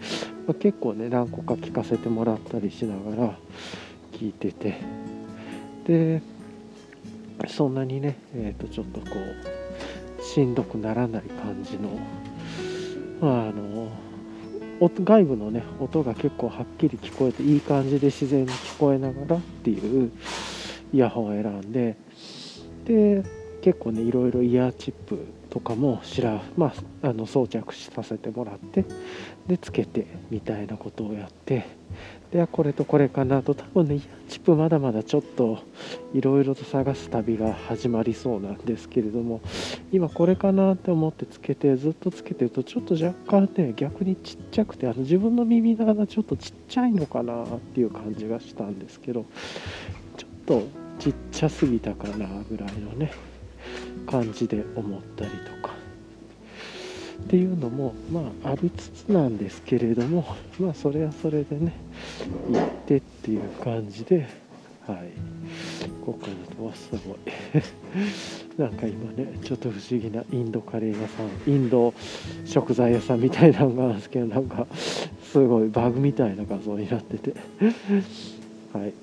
[0.46, 3.38] まあ、結構ね何個か聞かせてもらったりしながら
[4.12, 4.76] 聞いてて。
[5.86, 6.22] で
[7.48, 9.06] そんなにね、えー、とちょっとこ
[10.20, 12.00] うしんどくならない感じの,、
[13.22, 13.90] まあ、あの
[14.82, 20.12] 外部のね音が結構はっきり聞こえていい感じで自然に聞こえながらっていう
[20.94, 21.96] イヤホンを選んで
[22.86, 23.24] で
[23.62, 28.86] 結構ねいろいろイヤーチップとかもしら、まあ、あの装着させてもらって
[29.48, 31.66] でつけてみたいなことをやって
[32.32, 35.60] でこれとこれかなと多分ねチップまだまだちょっと
[36.14, 39.42] いろいろと探す旅が始まりそうなんですけれども
[39.92, 49.26] 今これかなって思ってつけてずっとつけてるとちょっと若干ね逆にちっちゃくてあの自分の耳の穴ちょっとちっちゃいのかなっていう感じがしたんですけど
[50.18, 50.64] ちょっと
[51.00, 53.12] ちっちゃすぎたかなぐらいのね
[54.06, 55.76] 感じで思ったりとか。
[57.24, 61.74] っていうのもまあありつつなんですけれどもまあそれはそれでね
[62.50, 64.28] 行ってっていう感じで
[64.86, 65.58] はい。
[66.08, 67.18] ここにはすごい
[68.58, 71.94] なんか今ねちょっと不思議なインドカレー屋さんインド
[72.46, 74.66] 食材屋さんみたいなのがあるんですけどなんか
[75.22, 77.34] すごいバグみたいな画像になってて。
[78.78, 78.94] はい、 っ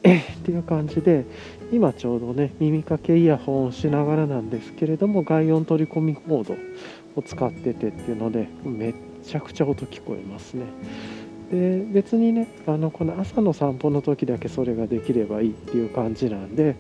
[0.45, 1.25] ていう感じで
[1.73, 6.55] 今ちょうどね耳かけイヤホンをしながらなんですけれども外音取り込みモード
[7.17, 10.65] を使っててっていうのでめっちゃくちゃ音聞こえますね。
[11.51, 16.75] で別にねあのこの朝の散歩の時だけそれができればいいっていう感じなんで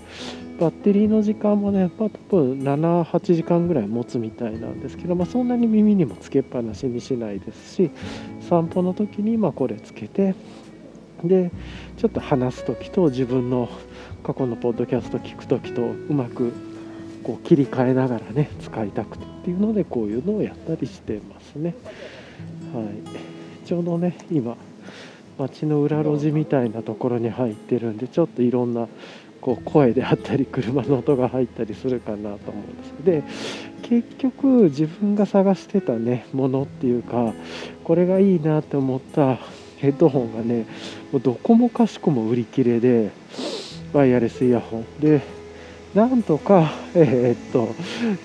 [0.59, 7.90] バッテリーの時間もね、まあ、多分78時間ぐらい持つみたいなんですけど、まあ、そんなに耳にもつけっぱなしにしないですし
[8.48, 10.35] 散歩の時にまこれつけて
[11.22, 11.50] で
[11.96, 13.68] ちょっと話す時と自分の
[14.22, 16.53] 過去のポッドキャスト聞く時とうまく
[17.22, 21.74] こう切り替えながらね使いたくてっていうのでこういうのをやったりしてますね。
[22.74, 24.57] はい、ちょうどね今
[25.38, 28.88] 街の裏路地みたいなところに入ってるんでちょっといろんな
[29.40, 32.61] こう声であったり車の音が入ったりするかなと思
[33.05, 37.35] うんですで結局自分が探してたねものっていうか
[37.85, 39.38] これがいいなって思った
[39.77, 40.66] ヘッドホンがね
[41.14, 43.12] もうどこもかしこも売り切れで
[43.92, 45.00] ワイヤレスイヤホン。
[45.00, 45.22] で
[45.94, 47.72] なんとか、えー、っと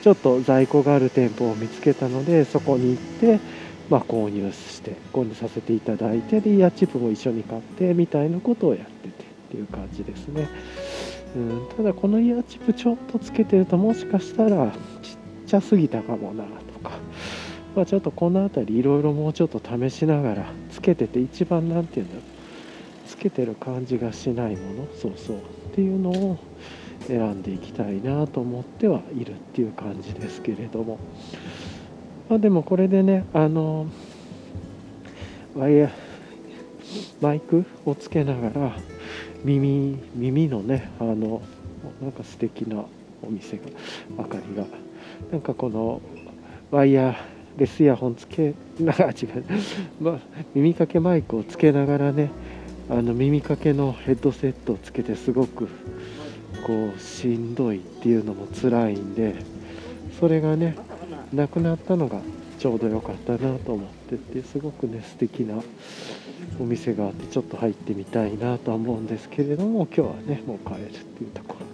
[0.01, 3.39] ちょっと在庫がある店舗を見つけたのでそこに行って、
[3.91, 9.11] まあ、購入して購入させていただいてでイヤーチップも一緒に買ってみたいなことをやっててっ
[9.51, 10.49] ていう感じですね、
[11.35, 14.75] うん、ただこのイヤーチップちょっとつけてるともしかしたらちっ
[15.45, 16.97] ちゃすぎたかもなとか。
[17.75, 22.38] まあ、ちょっとこの辺りいろいろもうちょっと試しながらつけてて一番何て言うんだろう。
[23.19, 25.41] けてる感じがしないものそうそうっ
[25.75, 26.37] ていうのを
[27.07, 30.97] 選んでいきたいなと思ってはいるっていう感じですけれども。
[32.29, 33.87] まあでもこれでねあの
[35.55, 35.89] ワイヤー
[37.21, 38.75] マイクをつけながら
[39.43, 41.41] 耳耳のねあの
[42.01, 42.85] なんか素敵な
[43.23, 43.63] お店が
[44.17, 44.65] 明かりが。
[45.31, 46.01] なんかこの
[46.71, 47.15] ワイヤー
[47.57, 49.43] レスイヤホンつけながら違う、
[49.99, 50.19] ま、
[50.55, 52.31] 耳かけマイクをつけながらね
[52.89, 55.67] あの耳かけのヘッドセットをつけてすごく
[56.65, 59.35] こうしんどいっていうのも辛いんで
[60.19, 60.75] それがね
[61.31, 62.19] なくなったのが
[62.57, 65.61] ちょうど良かったなと思っててすごくね素敵な
[66.59, 71.65] お店があってちょっと入ってみたいなとは思うんですけれども今日はねもう帰るっていうところ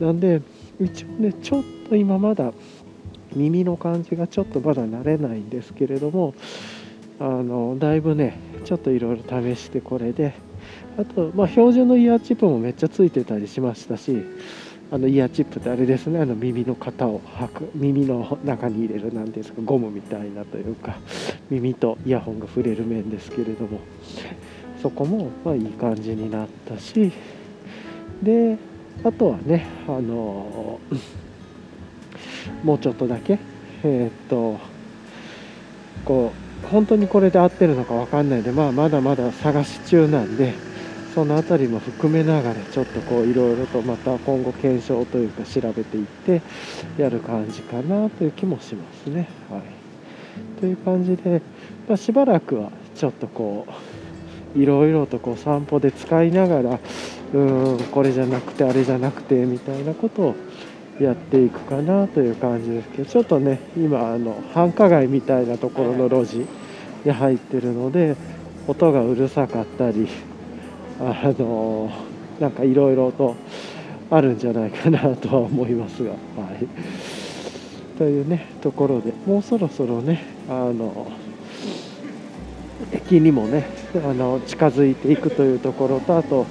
[0.00, 0.04] で。
[0.04, 0.42] なんで
[0.80, 2.52] 一応ねちょっと今まだ
[3.34, 6.34] 耳の感じがちょっとまだ慣れないんですけれども
[7.20, 10.34] あのだいぶねちょっといろいろ試してこれで
[10.98, 14.22] あと、まあ、標準のイヤーチップもめっちゃついてたりしましたし
[14.90, 20.96] あのイヤーチップってあれですねあの耳の型を履く耳の中に入れるなんですかゴムみたいなというか
[21.50, 23.80] 耳とイヤホンが触れる面ですけれども
[24.82, 27.12] そこもまあいい感じになったし
[28.22, 28.56] で
[29.04, 30.80] あとはねあの
[32.64, 33.38] もうちょっとだけ
[33.84, 34.58] えー、っと
[36.04, 40.54] こう本当にこれで合ってるのか分かんないで、まあ、まだまだ探し中なんで
[41.14, 46.42] その辺りも含めながらちょっとこういろいろとまた今後検証というか調べていって
[46.96, 49.28] やる感じかなという気もしますね。
[49.50, 51.42] はい、という感じで、
[51.88, 53.66] まあ、しばらくはちょっとこ
[54.54, 56.78] ういろいろとこう散歩で使いながら
[57.34, 60.34] うんこれじゃなくてあれじゃなくてみたいなことを
[61.00, 66.44] やっていくかなという感じですけどちょっとね今あの繁華街みたいなところの路地
[67.04, 68.16] に入ってるので
[68.66, 70.08] 音がうるさかったり
[71.00, 71.90] あの
[72.40, 73.36] なんかいろいろと
[74.10, 76.66] あるんじゃないかなとは思いますが、はい、
[77.96, 81.10] というねところでもうそろそろねあの
[82.92, 86.46] 駅にもねあの近づいていくというところとあと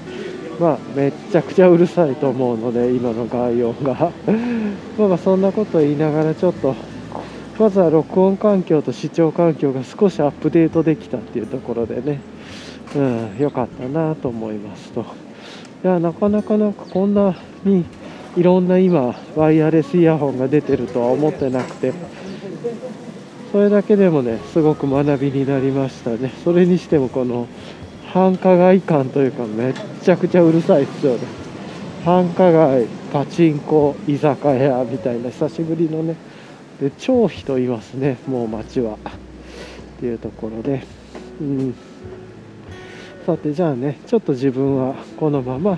[0.59, 4.11] まあ、めっちゃくちゃうるさいと思うので今の外音が。
[4.97, 6.75] まあまあそんなこと言いながらちょっと
[7.59, 12.19] まずは録音環境と視聴環境が少しアップデートできたっていうところでね。
[12.95, 15.01] うん良かったなと思いますと。
[15.83, 17.85] いやなかなかなんかこんなに
[18.35, 21.93] いろんな今ワイヤレスイヤホンが出てるとは思ってなくて。
[23.51, 26.31] それだけでもねすごく学びになりましたね。
[26.43, 27.47] それにしてもこの
[28.17, 31.19] 繁華街感というかめっちゃくちゃうるさいですよね。
[32.03, 36.15] 繁華街パチンコ居酒屋みたいな久しぶりのね。
[36.81, 38.95] で超人いますねもう街は。
[38.95, 40.83] っていうところで。
[41.39, 41.75] うん。
[43.27, 45.77] さてじゃあねちょっと自分はこのまま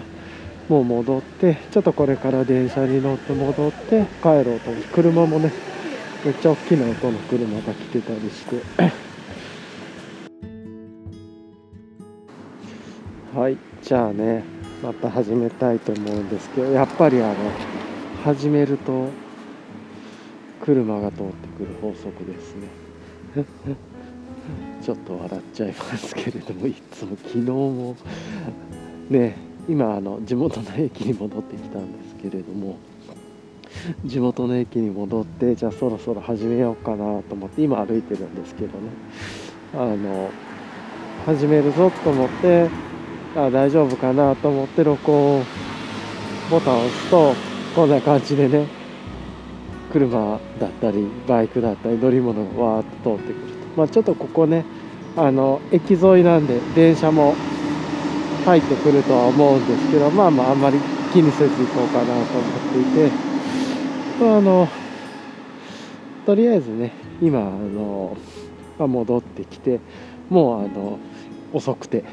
[0.70, 5.52] もう戻ってちょっとこれから電車に乗って戻って帰ろうと車もね
[6.24, 9.09] めっちゃ大きな音の車が来てたりして。
[13.34, 14.44] はいじゃあね
[14.82, 17.36] また始めたいと思うんですけどやっぱりあの
[18.24, 19.10] 始めると
[20.62, 22.68] 車が通ってくる法則ですね。
[24.82, 27.96] ちょっと笑っちゃいますけれどもいつも昨日も
[29.10, 32.78] ね今あの地元の駅に戻ってきたんですけれども
[34.06, 38.90] 地元の駅に戻ってじゃあそろそろ始めようかなと思って今歩いてるんですけどね。
[39.76, 40.32] あの
[41.28, 42.89] 始めるぞと思って
[43.36, 45.46] あ大丈夫かなと思って録音
[46.50, 47.36] ボタンを押すと
[47.76, 48.66] こんな感じでね
[49.92, 53.78] 車だったりバイクだったり乗り物がわーっと通ってくると。
[53.78, 54.66] まあちょっとここね
[55.16, 57.36] あの駅沿いなんで電車も
[58.46, 60.80] 入ってくるとは思うんですけどまあまああんまり
[61.14, 62.26] 気にせず行こうかなと思っ
[62.74, 63.12] ていて、
[64.22, 64.68] まあ、あの
[66.26, 68.18] とりあえずね今あの、
[68.78, 69.80] まあ、戻ってきて
[70.30, 71.00] もうあの
[71.54, 72.04] 遅くて。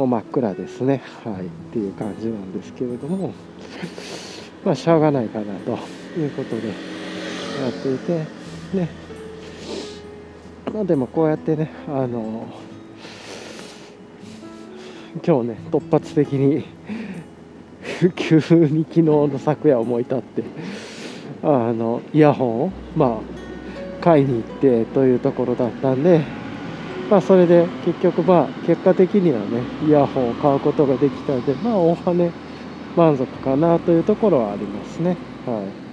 [0.00, 1.02] もう真っ暗ですね。
[1.24, 1.46] はい。
[1.46, 3.34] っていう感じなんですけれども。
[4.64, 5.72] まあしょうがないかなと
[6.18, 6.72] いうことでや
[7.68, 8.24] っていて。
[8.78, 8.88] ね。
[10.72, 12.46] まあでもこうやってねあの
[15.26, 16.64] 今日ね突発的に
[18.16, 20.44] 急に昨日の昨夜思い立って
[21.42, 26.39] あのイヤホンをまあ買いに行ってというところだったんで
[27.10, 32.32] まあそれで結局まあ結果的にはねイヤホンを買うことができたんでまあ大羽
[32.96, 35.16] 満足かなというところはありますね。
[35.46, 35.90] はい。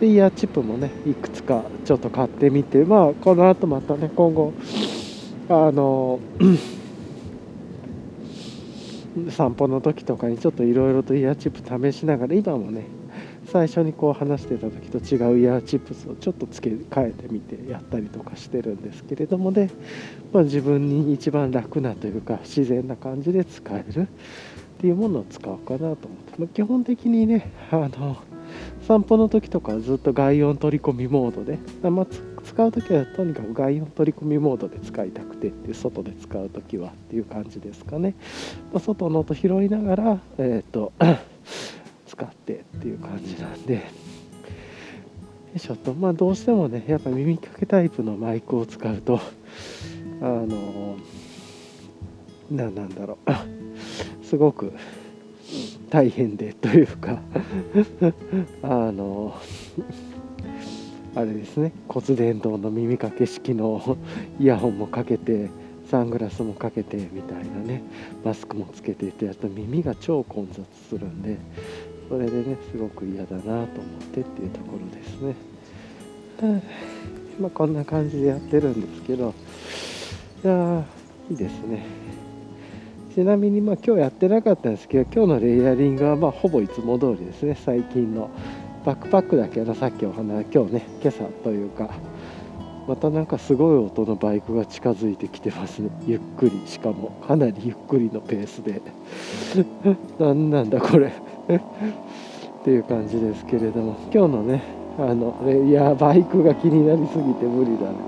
[0.00, 4.52] でイヤーチップもねいくつかちょっと買ってみてまあこの後またね今後
[5.48, 6.20] あの
[9.30, 12.84] 散歩の時とかにちょっといろいろとイヤーチップ試しながら今もね
[13.56, 19.70] 最初にこう話してた時と違うイヤーチップスをちょっと付け替えてみてやったりとかしてるんですけれどもね、
[20.30, 24.06] まあ、自分に一番楽なというか自然な感じで使えるっ
[24.78, 28.18] ていうものを使おうかなと思って、まあ、基本的にねあの
[28.86, 32.06] 散歩の時とかはずっと外音取り込みモードで、まあ、
[32.44, 38.14] 使う時はとにかく外音取り込みモードで使いたくてって外で使う時はっていう感じですかね、
[38.70, 40.92] まあ、外の音拾いながらえっ、ー、と
[42.16, 44.06] 使ってっていう感じなんで。
[45.58, 49.18] ちょっとまあどうしてもねやっぱ耳かけタイプのマイクを使うと
[50.20, 50.96] あの
[52.50, 53.30] 何なんだろう。
[54.22, 54.72] すごく
[55.88, 57.20] 大変でというか
[58.62, 59.34] あの
[61.14, 61.72] あれですね。
[61.88, 63.96] 骨伝導の耳かけ式の
[64.38, 65.48] イヤホンもかけて
[65.90, 67.82] サングラスもかけてみたいなね。
[68.24, 71.38] マスクもつけてってやると耳が超混雑するんで
[72.08, 73.66] それでねすごく嫌だなと思っ
[74.12, 75.34] てっていうところですね、
[76.40, 76.60] は
[77.38, 79.34] あ、まあこんな感じでやってるんですけど。
[80.44, 80.84] いや
[81.30, 81.84] いいですね。
[83.14, 87.56] ちなみにまあ今日やってなかったんですけど今日のレイヤリングはまほぼいつも通りですね。
[87.64, 88.30] 最近の
[88.84, 91.90] バックパックだけのさっきお話今日ね今朝というか。
[92.86, 95.80] またなんかすごい音のバイクが近づいてきてます。
[95.80, 97.10] ねゆっくりしかも。
[97.26, 98.80] かなりゆっくりのペースで。
[100.20, 101.12] 何なんだこれ。
[101.54, 101.60] っ
[102.64, 104.62] ていう感じですけれども今日のね
[104.98, 105.34] あの
[105.64, 107.98] いやバイクが気になりすぎて無理だね。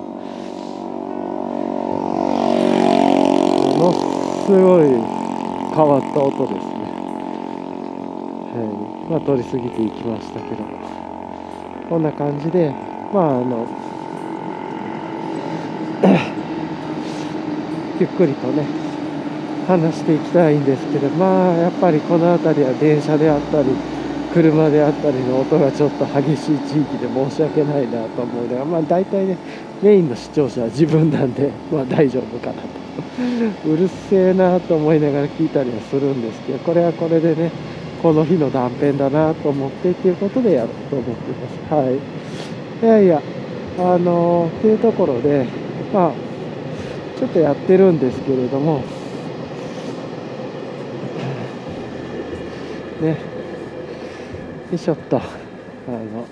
[3.68, 3.93] もの
[4.45, 4.89] すごい
[5.74, 6.89] 変わった音ですね。
[8.55, 8.61] は
[9.07, 9.11] い。
[9.11, 10.64] まあ通り過ぎていきましたけど
[11.89, 12.70] こんな感じで
[13.12, 13.66] まああの
[18.01, 18.78] ゆっくりとね
[19.69, 23.69] 話していきたいんですけどまあやっぱりこの辺りは電車であったり
[24.33, 29.37] 車であったりの音がちょっと激しい地域で申し訳ないなと思うのでまあ大体ね
[29.83, 32.69] メインの視聴者は自分なんでまあ大丈夫かなと
[33.69, 37.53] うるせえなと思いながら聞いたりはするんですけどこれはこれでね
[38.03, 41.75] この日の断片だなと思ってっていうことでやろうと思ってます。
[41.75, 42.87] はい。
[42.87, 43.21] いやいや
[43.79, 45.47] あのー、っていうところで
[45.93, 46.12] まあ
[47.19, 48.83] ちょっとやってるんですけれども
[53.01, 53.11] ね。
[53.11, 53.16] よ
[54.72, 55.16] いしょっと。
[55.16, 55.20] あ
[55.90, 56.26] の。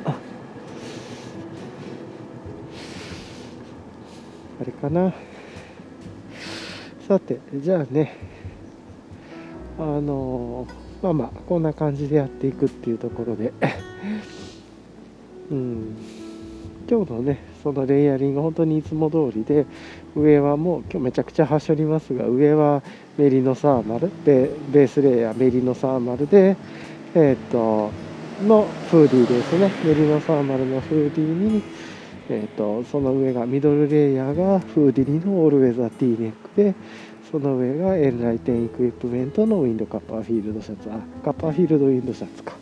[4.61, 5.13] あれかな。
[7.07, 8.17] さてじゃあね。
[9.79, 10.67] あの
[11.03, 13.53] まあまあこんな感じでやっていくっていうところで。
[15.51, 15.97] うん。
[16.89, 19.67] 今日のねそのレイヤリング本当にいつも通りで
[20.17, 22.83] 上はもう今日めちゃくちゃはしょりますが上は
[23.19, 24.11] メリノサーマル。
[24.25, 26.57] ベベースレイヤーメリノサーマルで
[27.15, 27.91] えっ、と
[28.47, 29.71] のフーディーですね。
[29.85, 31.63] メリノサーマルのフーディーに
[32.29, 36.75] えーと、その上がミドルレイヤーがフーディニのオールウェザー T ネックで
[37.31, 40.91] その上がエンライテンイクイプメントのウィンドカッパーフィールドシャツ。
[40.91, 42.55] あカッパーフィールドウィンドシャツか。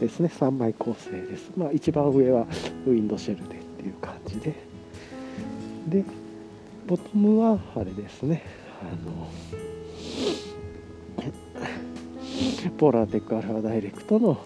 [0.00, 0.30] ですね。
[0.32, 1.50] 3枚構成です。
[1.56, 2.46] まあ一番上は
[2.86, 4.54] ウィンドシェルでっていう感じで。
[5.88, 6.04] で
[6.86, 8.42] ボトムはあれですね。
[8.80, 9.28] あの
[12.78, 14.38] ポーラーテックアルファダイレクトの、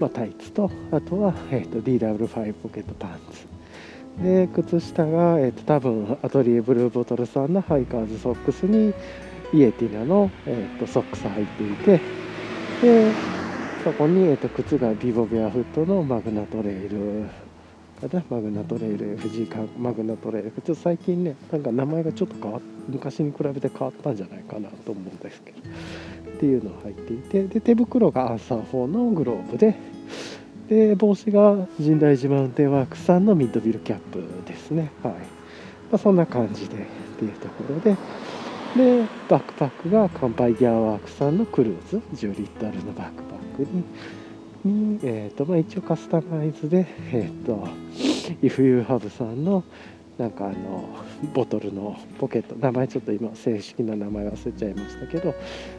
[0.00, 3.46] まあ、タイツとあとは、えーと、DW5 ポケットパンツ。
[4.24, 8.92] で靴下が、えーと、多分アトリエブルーボトルさんのハイカーズソックスに
[9.54, 12.00] イエティナの、えーと、ソックス履いていて。
[12.82, 13.12] で
[13.84, 17.28] そこに、えー、と靴がビボベアフットのマグナトレイル
[18.08, 29.76] かなマグナトレイル藤井かマグナトレイルちょっと最近ねなんか名前がちょっと変わ昔に比べて変わったんじゃないかなと思うんですけどっていうのを入っていて で手袋がアンサー4のグローブで
[30.68, 34.90] で帽子が神代寺マウンテンワークさんのミッドビルキャップですね。
[35.02, 35.18] はい、ま
[35.92, 36.78] あ、そんな感じでっ
[37.18, 37.96] ていうところで。
[38.74, 42.00] でバックパックが乾杯ギアワークさんのクルーズ。
[42.14, 43.84] 10リットルのバックパックに
[44.64, 47.68] に、えーとまあ、一応カスタマイズで、えっ、ー、と
[48.42, 49.64] If You Have さんの
[50.18, 50.88] なんかあの
[51.34, 55.34] ボトルのポケット名前ちょっと今正式な名前忘れちゃいましたけど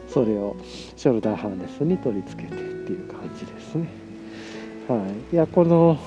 [0.08, 0.56] それを
[0.96, 3.88] ショルダーハーネスに取り付けてっていう感じですね。
[4.88, 5.98] はい、いやこの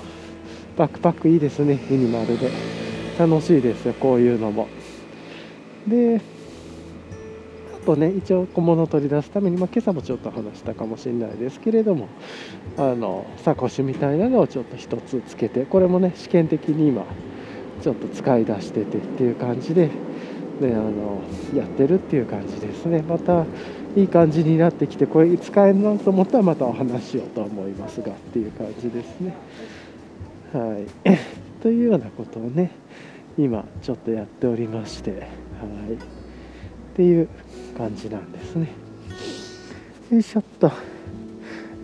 [0.76, 1.78] バックパックいいですね。
[1.90, 2.50] ミニマルで。
[3.18, 4.68] 楽しいですよこういうのも。
[5.88, 6.20] で
[7.78, 12.08] とね一応小物を取り出すために、まあ、今朝もちょっと話したかもしれないですけれども
[12.76, 17.04] あのサコッシュみたいなのをちょっと1つつけてこれもね試験的に今
[17.82, 19.92] ちょっと使い出しててっていう感じで、ね、
[20.62, 21.22] あの
[21.54, 23.02] やってるっていう感じですね。
[23.02, 23.44] また
[23.96, 29.34] いい感じになってきてこれ使えるなと思ったらまたお話しようと思いますがっていう感じですね。
[30.52, 31.20] はい、
[31.62, 32.70] というようなことをね
[33.38, 35.20] 今ちょっとやっておりまして、はい、
[36.98, 37.28] っていう
[37.76, 38.72] 感じなんですね。
[40.10, 40.66] よいしょっと。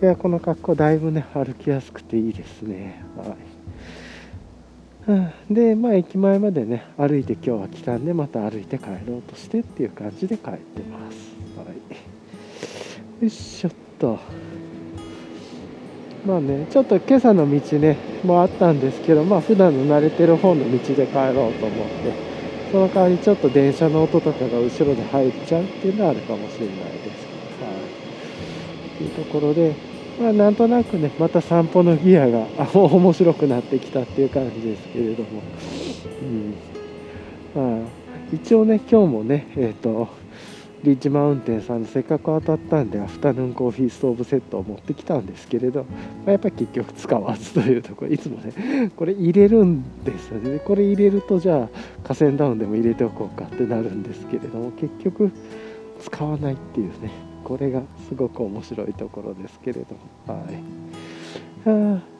[0.01, 3.01] いやこの格好だいぶね歩きやすくていいですね。
[5.07, 11.17] はい、でまあ駅前までね歩いて今日は来たんでまた歩いて帰ろうとしてっていう感じで帰ってます
[11.55, 13.23] はい。
[13.23, 14.19] よいしょっと
[16.27, 22.34] まあねちょっと今朝の道ねもあったんですけどまあ普段の慣れてる方の道で帰ろうと思って
[22.75, 27.25] その代わりちょっと電車の音とかが後ろで入っちゃうっていうのはあるかもしれないです。
[27.25, 28.97] けどはい。
[28.97, 29.73] というところで
[30.19, 32.45] まあなんとなくねまた散歩のギアが
[32.75, 35.41] 面白くなってきたっていう感じですけれども。
[37.55, 37.77] うん。
[37.77, 37.87] まあ
[38.33, 40.09] 一応ね今日もねえっ、ー、と
[40.85, 45.87] リッジマウンテンさんせっかく当たったんでアフタヌーンコーヒーストーブセットを持ってきたんですけれど、ま
[46.27, 50.59] あ、やっぱり結局使わずというところいつもねこれ入れるんですよね。
[50.59, 51.69] これ入れるとじゃあ
[52.03, 55.31] 河川ダウンでも入れておこうかってなるんですけれども結局
[56.01, 57.09] 使わないっていうね
[57.43, 59.95] これがすごく面白いところですけれど
[60.27, 60.39] も。
[60.39, 61.95] はい。
[61.95, 62.15] はあ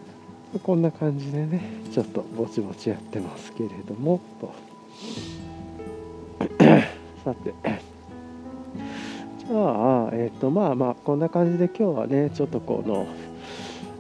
[0.64, 1.62] こんな感じでね
[1.92, 4.54] ちょっとぼちぼちやってますけれどもと。
[7.24, 7.95] さて。
[9.48, 13.06] じゃあ、えっ、ー、と、まあまあ、こんな感じで今日はね、ちょっとこの、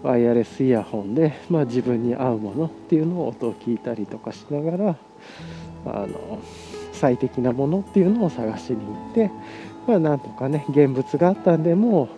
[0.01, 4.95] ワイヤレスイヤホンで、まあ、自分に合うものっていうのを音を聞いたりとかしながら、
[5.85, 6.39] あの、
[6.93, 9.31] 最適なものっていうのを探しに行って、
[9.87, 12.09] まあ、なんとかね、現物があったんで、も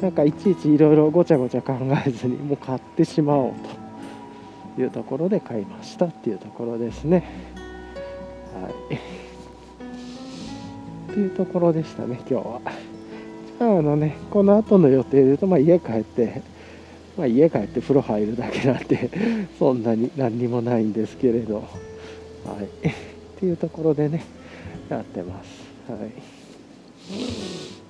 [0.00, 1.74] う、なんかいちいちいろいろごちゃごちゃ考
[2.06, 3.52] えずに、もう買ってしまおう
[4.76, 7.24] というところで買いましたっていうところですね。
[8.54, 9.21] はい。
[11.12, 12.60] っていうところでしたね今日は。
[13.58, 16.40] じゃああのねこの後の予定で言うと、まあ、家帰って
[17.16, 19.10] まあ、家帰って風呂入るだけなんで
[19.58, 21.56] そんなに何にもないんですけれど。
[21.56, 21.62] は
[22.60, 22.64] い。
[22.88, 22.92] っ
[23.38, 24.24] ていうところでね
[24.88, 25.92] やってます。
[25.92, 25.98] は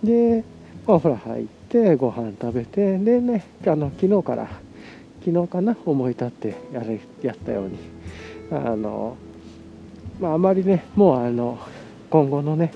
[0.02, 0.06] い。
[0.06, 0.44] で
[0.86, 4.48] お風呂入ってご飯食べてでねあの昨日から
[5.24, 7.78] 昨日かな思い立ってやれやったように。
[8.50, 9.16] あの
[10.20, 11.58] まああまりねもうあの
[12.10, 12.72] 今後のね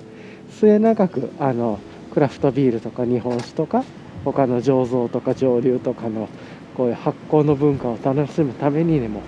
[0.61, 1.78] 末永くあの
[2.12, 3.84] クラフトビールとか日本酒とか
[4.24, 6.28] 他の醸造とか蒸留とかの
[6.76, 9.22] こういう発酵の文化を楽しむためにでも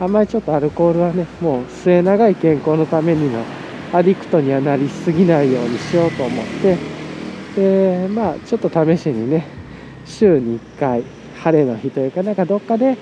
[0.00, 3.44] あんまりちょっとアルコールはねもう末長い健康のためにの
[3.92, 6.76] アディクトにはなりすぎないようにしようと思って
[7.54, 9.46] でまあちょっと試しにね
[10.04, 11.04] 週に1回
[11.38, 12.96] 晴れの日というかなんかどっかで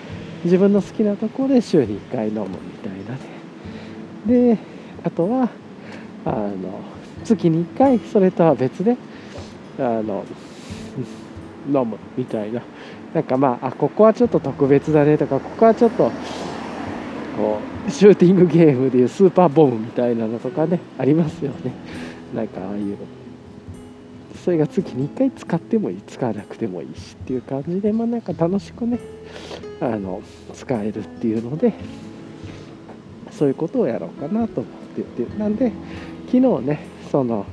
[0.44, 4.54] 自分の好きなところで週に1回飲むみたいなね。
[4.54, 4.58] で
[5.02, 5.48] あとは
[6.26, 6.80] あの
[7.24, 8.96] 月に1回それとは別で
[9.78, 10.24] あの
[11.68, 12.62] 飲むみたいな。
[13.14, 16.10] なんかまああここはちょっと特別だねとかここはちょっと
[17.36, 21.72] こうシューティングゲームでいうスーパーボムみたいなのとかねありますよね。
[22.34, 22.96] なんかああいう。
[24.44, 28.98] それが月に1回使ってもいい使わなくてもいいしっていう感じでまあなんか楽しくね
[29.80, 30.20] あの
[30.52, 31.72] 使えるっていうので
[33.30, 35.38] そういうことをやろうかなと思ってて。
[35.38, 35.72] なんで
[36.26, 37.46] 昨日ねその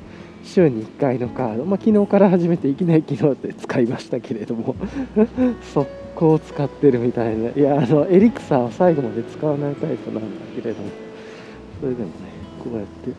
[0.43, 4.75] 週に1回のカード、まあ、昨日から始めていきなり昨日で使いましたけれども。
[5.71, 7.51] 速攻使ってるみたいな。
[7.51, 10.89] いやあのエリクサーは最後まで使わないタイプなんだけれども。
[11.79, 12.11] それでもね
[12.63, 13.11] こうやって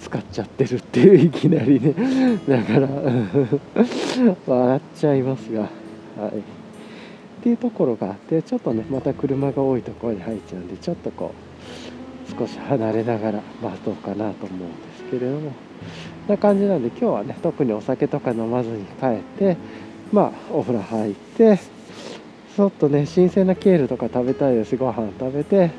[0.00, 1.92] 使っちゃってるっていういきなりね。
[2.48, 2.88] だから
[4.56, 5.60] 笑っちゃいますが。
[5.60, 5.68] はい。
[6.38, 14.89] っていうところがあってちょっとねまた車が多いところに入っちゃうんでちょっとこう少し離れながら待とうかなと思うんで。
[15.10, 15.52] けれども。
[16.28, 19.56] な感じなんで今日はね特にお酒とか飲まずに帰って
[20.12, 21.58] まあお風呂入って
[22.56, 24.76] ちょっとね新鮮なケールとか食べたいです。
[24.76, 25.70] ご飯食べて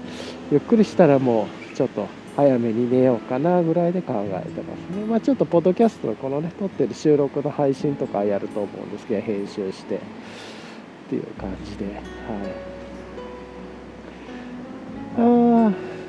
[0.52, 5.06] ゆっくりしたらもうちょっと早めに寝ようかなぐらいで考えてますね。
[5.06, 10.00] まあちょっとポッドキャストのこのね撮ってる収録の配信とかやると思うんですけど編集してっ
[11.10, 11.86] ていう感じで。
[11.86, 12.02] はい。
[15.20, 16.01] ああ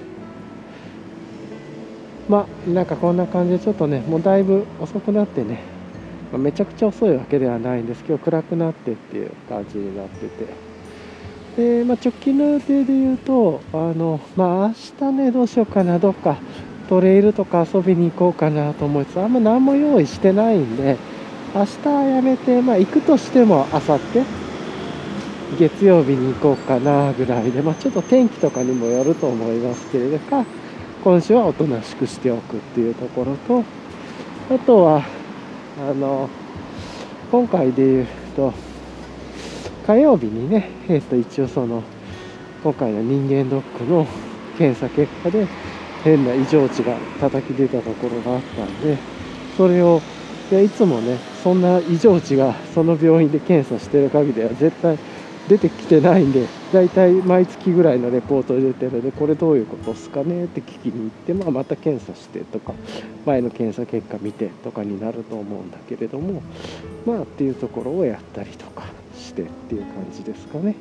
[2.32, 5.60] まあなんかこんな感じでちょっとねもうだいぶ遅くなってね、
[6.32, 10.72] まあ、めちゃくちゃ遅いわけではないんですけど暗くなってっていう感じになってて。
[11.58, 16.38] で、まあ、直近の予定で言うとあのまあ明日ねどうしようかなどっか
[16.88, 20.96] トレイルとか遊びに行こうかなと思いつつあんま何も用意してないんで
[21.54, 24.24] 明日はやめてまあ行くとしても明後日
[25.58, 30.46] 月曜日に行こうかなぐらいで、まあ、ちょっと天気とかにもよると思いますけれどか
[31.02, 33.64] 今週はおとなしくしておくっていうところと
[34.54, 35.04] あとは
[35.78, 36.28] あの
[37.32, 38.52] 今回で言うと
[39.84, 41.82] 火曜日にね、えー、と一応その
[42.62, 44.06] 今回の人間ドックの
[44.56, 45.48] 検査結果で
[46.04, 48.96] 変な異常値が叩き出たところがあったんで
[49.56, 50.00] それを
[50.52, 54.98] いつもねそんな異常値がその病院で検査してる限りでは絶対
[55.48, 62.72] 出てきてないんで大体毎月ぐらいのレポート出てるのでこれどういうことですかねって聞きに行って、まあ、また検査してとか
[63.26, 66.42] 前の検査結果見てとかになると思うんだけれども
[67.04, 70.74] まあっていうところをやったりとかしてっていう感じですかね。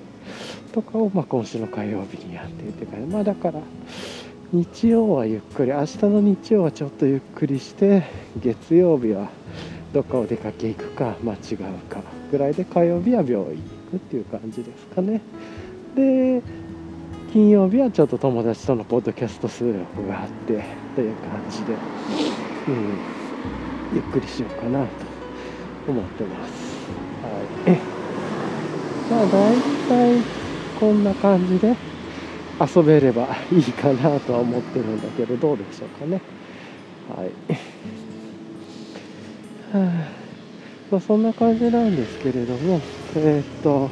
[0.71, 3.59] とかを、まあ、今週の火曜日にやってっていうかまあだから
[4.53, 8.03] 日曜はゆっくり明日の日曜はちょっとゆっくりして
[8.37, 9.29] 月曜日は
[9.93, 11.57] どっかお出かけ行くか間違う
[11.89, 13.61] かぐらいで火曜日は病院
[13.91, 15.21] 行くっていう感じですかね。
[15.95, 16.41] で
[17.31, 20.63] 金曜日はちょっと友達とのポッドキャスト収録があって
[20.95, 21.73] という感じで、
[22.67, 22.97] うん、
[23.93, 24.89] ゆっくりしようかなと
[25.87, 26.81] 思ってます。
[27.23, 27.29] は
[27.73, 27.79] い。
[29.09, 29.55] まあ大
[29.87, 30.21] 体
[30.79, 31.75] こんな感じで
[32.59, 36.21] 遊べればいいかなとは思ってるんだけどどうでしょうかね。
[37.15, 37.31] はい、
[39.77, 40.11] はあ。
[40.91, 42.81] まあ、そんな感じなんですけれども
[43.15, 43.89] えー、っと、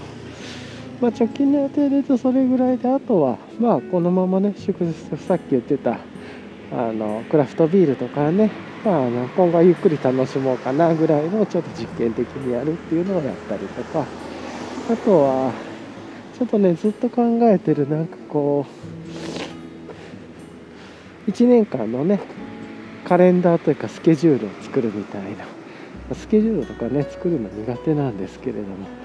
[1.02, 6.00] まあ、直近の予定で言うとそれぐらいで、あとは、まあ、このままね、祝日、さっき言ってた、
[6.72, 8.52] あの、クラフトビールとかね、
[8.84, 14.06] まあ、あの今後はゆっくり楽しもうかなぐらいのちょっと実験的にやるっていうのをやったりとか、
[14.92, 15.52] あとは、
[16.38, 18.66] ちょっとね、ずっと考えてる、なんかこ
[21.28, 22.20] う、1年間のね、
[23.06, 25.46] カレンダーというかスケジュールを作るみたいな。
[26.16, 28.99] スケジュールとかね作るの苦手なんですけれども。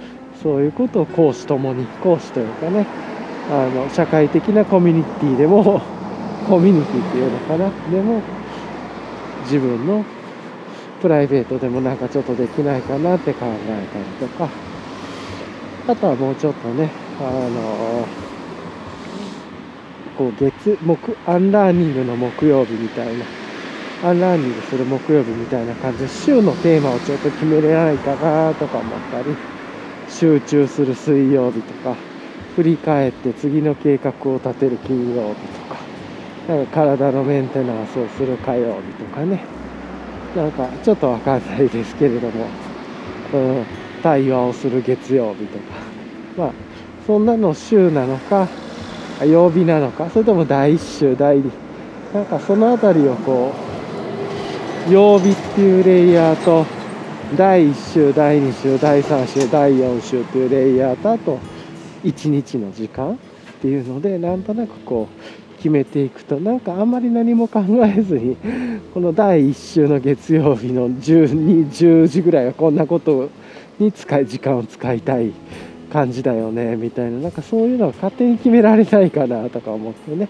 [0.45, 2.87] そういうことを講師ともに講師というかね
[3.51, 5.81] あの社会的なコミュニティでも
[6.47, 7.71] コミュニティっていうのかな。
[7.91, 8.21] でも
[9.45, 10.05] 自分の
[11.01, 13.87] プライベートでもなんかちょっとできないかなって考え
[14.21, 14.49] たりとか。
[15.87, 16.91] あとはもうちょっとね
[17.21, 18.07] あの
[20.19, 23.25] こう月木 unlearning の木曜日みたいな。
[24.11, 29.54] unlearning する木曜日みたいな感じで週のテーマをちょっと決めれないかなとか思ったり。
[30.15, 31.97] 集中する水曜日とか
[32.57, 35.77] 振り返って次の計画を立てる金曜日とか
[36.49, 39.45] なんか体のメンテナンスをする火曜日とかね。
[40.37, 42.47] なんかちょっとわかんないですけれども、
[43.35, 43.65] うん、
[44.03, 45.65] 対話をする月曜日とか。
[46.37, 46.53] まあ
[47.07, 48.49] そんなの週なのか
[49.27, 51.51] 曜日なのかそれとも第1週第2
[52.15, 53.53] なんかその辺りをこ
[54.89, 56.65] う曜日っていうレイヤーと
[57.33, 61.41] 第1週第2週第3週第4週っていうレイヤーとあと
[62.05, 63.17] 1日の時間っ
[63.61, 68.37] ていうのでなんとなくこう決めていくとなんかあんまり何も考えずに
[68.93, 73.31] この第1週の月曜日の12 10時ぐらいはこんなこと
[73.81, 75.33] に使い時間を使いたい
[75.91, 80.29] 感じだよねみたいななんかそういうのは勝手に決められないかなとか思ってね。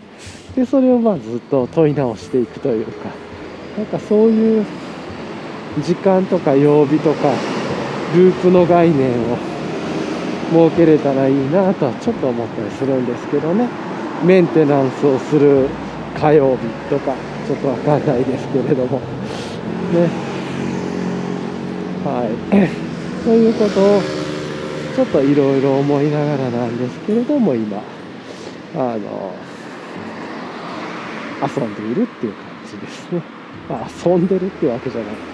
[0.56, 3.10] でそれをまあずっと問い直していくというか
[3.76, 4.64] なんかそういう
[5.82, 7.32] 時間とか曜日とか
[8.14, 9.36] ループの概念を
[10.50, 13.68] 設けれたらいいなとはちょっと思ったりするんですけどね。
[14.24, 15.68] メンテナンスをする
[16.18, 17.14] 火曜日とか
[17.46, 18.98] ちょっとわかんないですけれども。
[18.98, 20.08] ね。
[22.04, 22.68] はい。
[23.24, 24.02] そういうことを
[24.94, 27.82] ちょっといろいろ思いながらなんですけれども今。
[28.76, 29.32] あの
[31.40, 33.22] 遊んでいるっていう感じですね、
[33.68, 35.33] まあ、遊んでるってわけじゃない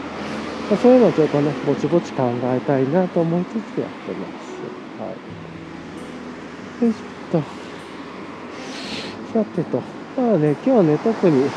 [0.70, 4.60] ま、そういうのをちょっとねぼちぼち考えたいなと思いつつやってます。
[5.00, 5.08] は
[6.80, 6.84] い。
[6.84, 7.42] よいしょっと。
[9.32, 9.82] さてと。
[10.16, 11.50] まあね今日ね特に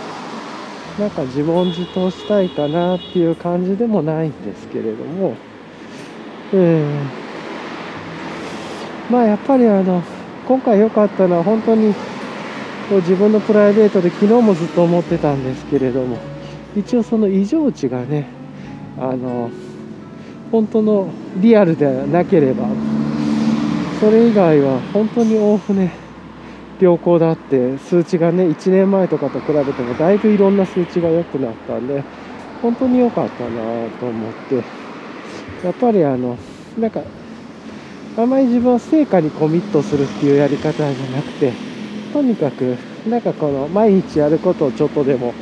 [1.00, 5.36] なんか自問自答したいかなっていう感じでもないんですけれども。
[6.56, 10.04] えー、まあやっぱりあの
[10.48, 11.94] 今回良かったのは本当に
[12.90, 16.18] こう自分のプライベートで昨日もずっと思ってたんですけれども。
[16.76, 18.28] 一応その異常値がね
[18.98, 19.50] あの
[20.52, 22.68] 本当のリアルでなければ
[24.00, 25.92] それ以外は本当に大船
[26.80, 32.04] 良好だって数値がね1年前とかと比べてもだいぶいろんな数値が良くなったんで
[32.62, 33.50] 本当に良かったな
[34.00, 34.56] と思って
[35.66, 36.38] やっぱりあの
[36.78, 37.02] なんか
[38.18, 41.54] あまり自分は成果にコミットするっていうやり方じゃなくて
[42.12, 42.78] とにかく
[43.08, 45.34] なんかこの毎日やることをちょっとでも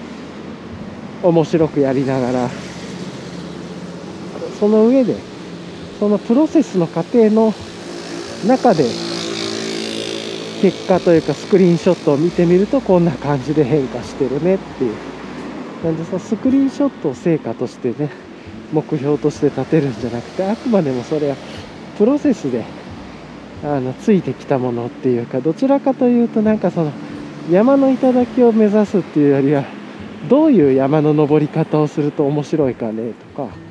[1.24, 2.50] 面白くやりながら
[4.62, 5.16] その上で
[6.00, 7.52] そのプロセスの過程の
[8.46, 8.84] 中で
[10.62, 14.96] 結果というかスクリーンショットを見てみるとこんな感じで変化してるねっていう。
[15.84, 18.12] なんでそのスクリーンショットを成果としてね
[18.72, 21.36] 目標として立てるんじゃなくてあくまでもそれは
[21.98, 22.64] プロセスで
[23.64, 26.92] あのついてきたものっていうかどちらかというとなんかその
[27.50, 29.64] 山の頂を目指すっていうよりは
[30.30, 33.71] どういう山の登り方をすると面白いかねとか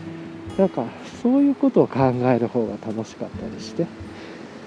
[0.59, 0.84] なんか
[1.22, 3.84] そういうことを考える方が楽しかったりして。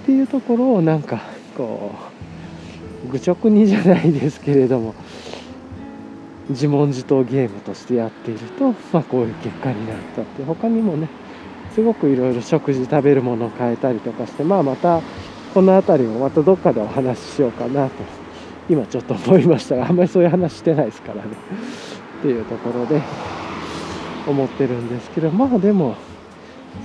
[0.03, 1.21] っていうところをなんか
[1.55, 1.91] こ
[3.07, 4.95] う愚直にじゃないですけれども
[6.49, 10.43] 自問自答ゲームとしてやっていると、まあ、こういう結果になったって。
[10.43, 11.07] 他にもね
[11.73, 15.01] すごくいろいろ食事食べるものを変えたりとかしてまあまた
[15.53, 17.93] この辺りもまたどっかでお話ししようかなと。
[18.69, 21.21] 今ちょっと思いましたがあんまりそういう話してないですからね。
[22.19, 23.01] っていうところで
[24.27, 25.95] 思ってるんですけどまあでも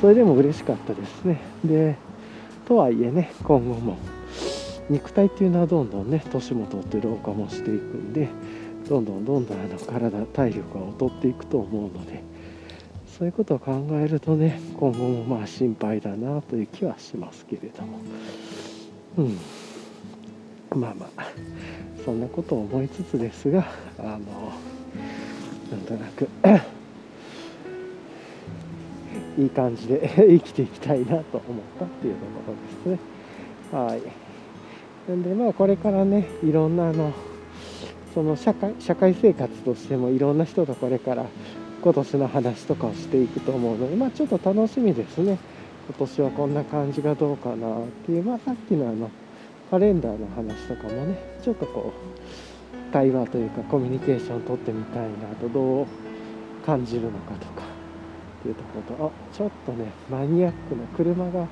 [0.00, 1.40] それでも嬉しかったですね。
[1.64, 1.96] で
[2.66, 3.96] とはいえね今後も
[4.90, 8.28] 肉体っていうのはどんどんね年も取って老化もしていくんで
[8.88, 12.22] どんどんどんどんあの体体力が劣っていくと思うので
[13.18, 17.98] そういうことを考えるとね今後もまあ心配だなという気はしますけれども。
[19.18, 19.38] うん。
[20.78, 21.26] まあまあ
[22.04, 23.66] そんなことを思いつつですが
[23.98, 24.18] あの
[25.70, 26.28] なんとなく
[29.38, 31.22] いい感じで 生きていきたいなと思っ
[31.78, 32.52] たっていうとこ
[32.86, 33.78] ろですね。
[33.78, 34.02] はい。
[35.08, 37.12] なんでまあこれからねいろんなあの
[38.14, 41.26] その社会社会生活としてもいろんな人とこれから
[41.82, 45.38] 今年の話とかをしていくと思うのでまあちょっと楽しみですね。
[45.88, 49.10] 今年はこんな感じがどうかなっていうまあさっきのあの
[49.70, 55.08] カレンダーの話とかもねちょっとこう対話というかコミュニケーション取ってみたいな
[55.40, 55.86] とどう
[56.66, 57.67] 感じるのかとか
[58.38, 61.46] っていうところとあちょっとねマニアックな車が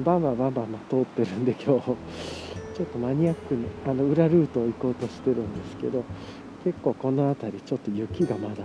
[0.00, 1.92] バンバンバンバン通ってるんで今日。
[2.76, 6.04] ちょっとマニアックにあの裏ルートを行こうとしてるんですけど
[6.62, 8.64] 結構この辺りちょっと雪がまだ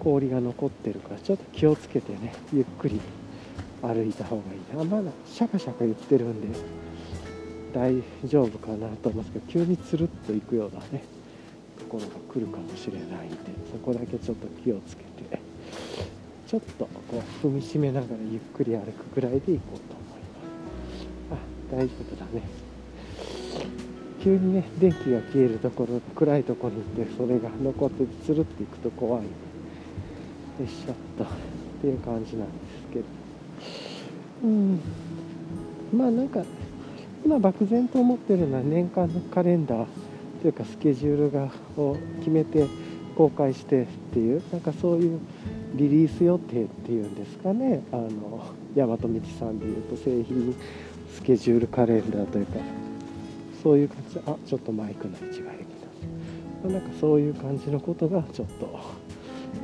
[0.00, 2.98] 氷が残ってるからちょっと気をつけてねゆっくり
[3.82, 4.96] 歩いた方がいいな。
[4.96, 6.58] まだシャカシャカ言ってるんで
[7.74, 11.04] 大丈夫かなと思うんですけど急につるっと行くようなね
[11.78, 13.36] ところが来るかもしれないんで
[13.70, 15.12] そこだけちょっと気をつけて。
[16.52, 20.20] ちょっとこう踏みしめながらゆっくり歩くくらいで行こうと思い
[21.30, 21.40] ます。
[21.72, 22.42] あ大丈夫だね。
[24.22, 29.22] 急にね電気が消えるところ暗いところに行ってそれが残ってつるっていくと怖い。
[29.22, 29.28] よ
[30.62, 30.92] いしょ。
[30.92, 31.26] っとっ
[31.80, 33.04] ていう感じなんですけど。
[34.44, 34.80] うん。
[35.96, 36.44] まあなんか
[37.24, 39.86] 今漠然と思ってるのは年間のカレンダー
[40.42, 41.48] というかスケジュールが
[41.78, 42.66] を決めて
[43.16, 45.18] 公開してっていうなんかそういう
[45.74, 47.82] リリース予定っていうんですかね。
[47.92, 48.42] あの
[48.74, 49.08] 大和道
[49.38, 50.54] さんでいうと製品
[51.12, 52.52] スケジュールカレンダーというか
[53.62, 54.20] そういう感じ。
[54.26, 58.80] あちょっとマイクの位置が変にななんかそういう感じのことがちょっと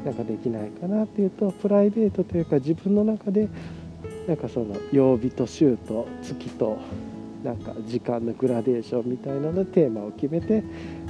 [0.05, 3.49] なんかできないかなっていうとプライベートというか自分の中で
[4.27, 6.79] なんかその曜日と週と月と
[7.43, 10.65] なんか時間のグラデーションみたいなのテーマを決めて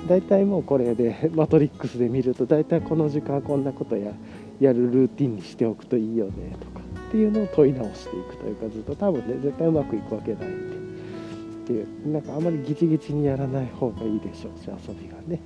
[0.07, 4.13] 大体もうこれでマトリックスで見ると大体この時間こんなことや
[4.61, 15.41] やるルーティンにしておくといいよねとかっていうのを問い直していくというかずっと多分ね絶対うまくいくわけないんでっていうなんかあまりギチギチにやらない方がいいでしょうし遊びがね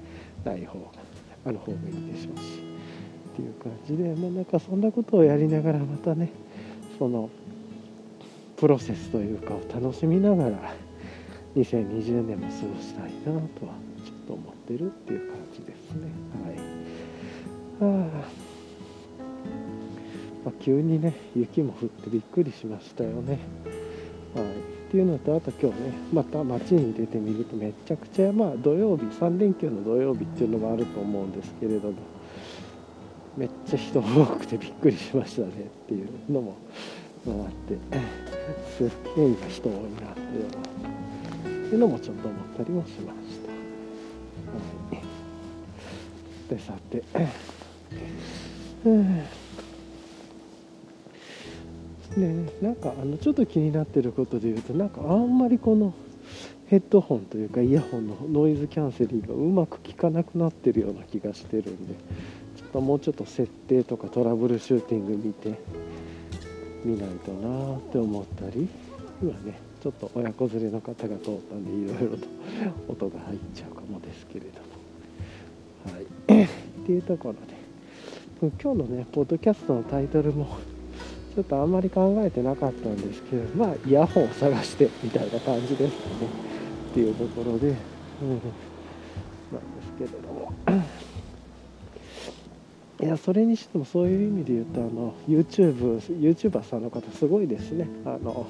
[0.45, 0.87] ない方が
[1.47, 2.63] ある方がいいでしょうし
[3.33, 6.31] っていう感じでまあなんかそんなことをやりながらまたね
[6.99, 7.29] その
[8.57, 10.75] プロセスというかを楽しみながら
[11.57, 16.09] 2020年も過ごしたいなとはちょっと思ってるっていう感じですね。
[17.81, 17.93] はい。
[18.01, 18.07] は
[18.39, 18.42] あ。
[20.61, 23.39] 急にね雪も降ってびっくりしましたよね。
[24.35, 31.95] はい、っていうのとあと今日ねまた街に出てみるとめちゃくちゃまあ土曜日3連休の土曜日っていうのもあると思うんですけれども
[33.37, 35.51] めっちゃ人多くてびっくりしましたねっ
[35.89, 36.57] ていうのも
[37.27, 37.35] あっ
[37.69, 37.79] て
[38.77, 43.53] すっげえ今人多いなっていうのっていうのもちょっと思ったりもしました。
[44.53, 47.03] はい、でさて、
[52.17, 55.95] うんね、なんかあのちょっと気になってることで言うとなんかあんまりこの
[56.67, 61.95] ヘッドホンというかイヤホンのノイズキャンセリングがうまく効かなくなってるような気がしてるんで
[62.57, 65.59] ちょっともうちょっと設定とかトラブルシューティング見て
[66.85, 68.69] みないとなーって思ったり
[69.23, 72.27] 今ねちょっと親子連れの方が通ったんでいろいろと
[72.89, 74.73] 音が入っちゃうかもですけれども。
[75.93, 76.45] はい。
[76.83, 80.57] っていうところで今日のねポッドキャストのタイトルも
[81.35, 86.53] ちょっとあんまり考えてなかったんですけどまあイヤホンを探してみたいな感じですかね。
[86.91, 88.47] っていうところで、うん、なんで
[89.83, 90.53] すけれども。
[93.01, 97.89] いやそれにしてもそういう意味で言うとあの YouTube YouTuber さんの方すごいですね。
[98.05, 98.47] あの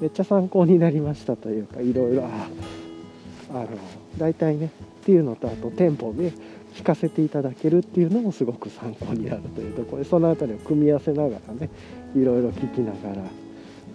[0.00, 3.68] めっちゃ参考になりましたというかいろいろあの
[4.16, 4.70] 大体ね
[5.02, 6.32] っていうのとあと店舗で
[6.74, 11.70] 聞かせていただけるっていうのもすごく参考になるというところでその辺りを組み合わせながらね
[12.16, 13.22] いろいろ聞きながら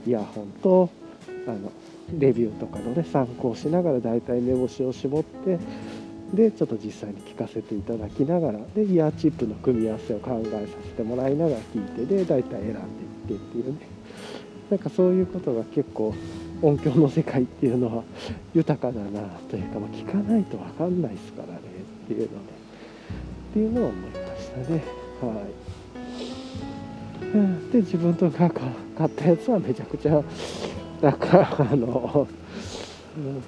[0.08, 0.90] イヤホンと
[1.48, 1.72] あの
[2.18, 5.60] レビューとかのね参考しながら大体目星を絞って
[6.34, 12.78] でちょっと実際に聞かせていただきながらでイヤーチップの組み合わせを考えさせてもらいながら聞いてで大体選んでいっ
[13.28, 13.80] てっていうね。
[14.70, 16.14] なんかそういうことが結構
[16.62, 18.04] 音響の世界っていうのは
[18.54, 21.60] 豊かだなというか、まあ、聞かないと分かんないですからね
[22.04, 22.59] っていうので。
[23.50, 24.84] っていうのは思いましたね。
[25.22, 25.43] は
[27.70, 30.24] い、で自分とか買ったやつはめちゃくちゃ
[31.02, 32.28] なんかあの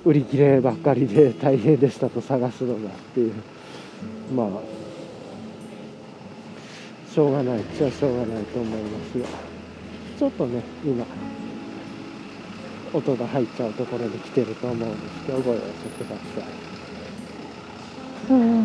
[0.04, 3.34] 売り切ればっかりで大変でしたと探すのがっていう。
[4.36, 4.48] まあ
[7.14, 9.26] しょうがないっちゃしょうがないと思いますが。
[10.18, 11.06] ちょっとね今
[12.94, 15.64] 音が入っちゃうところに来てると思うんですけどご容赦
[16.06, 16.22] くださ
[18.30, 18.61] い。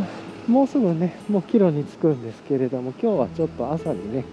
[0.48, 4.24] もうすぐねもう帰路に着くんですけれども今日はちょっと朝にね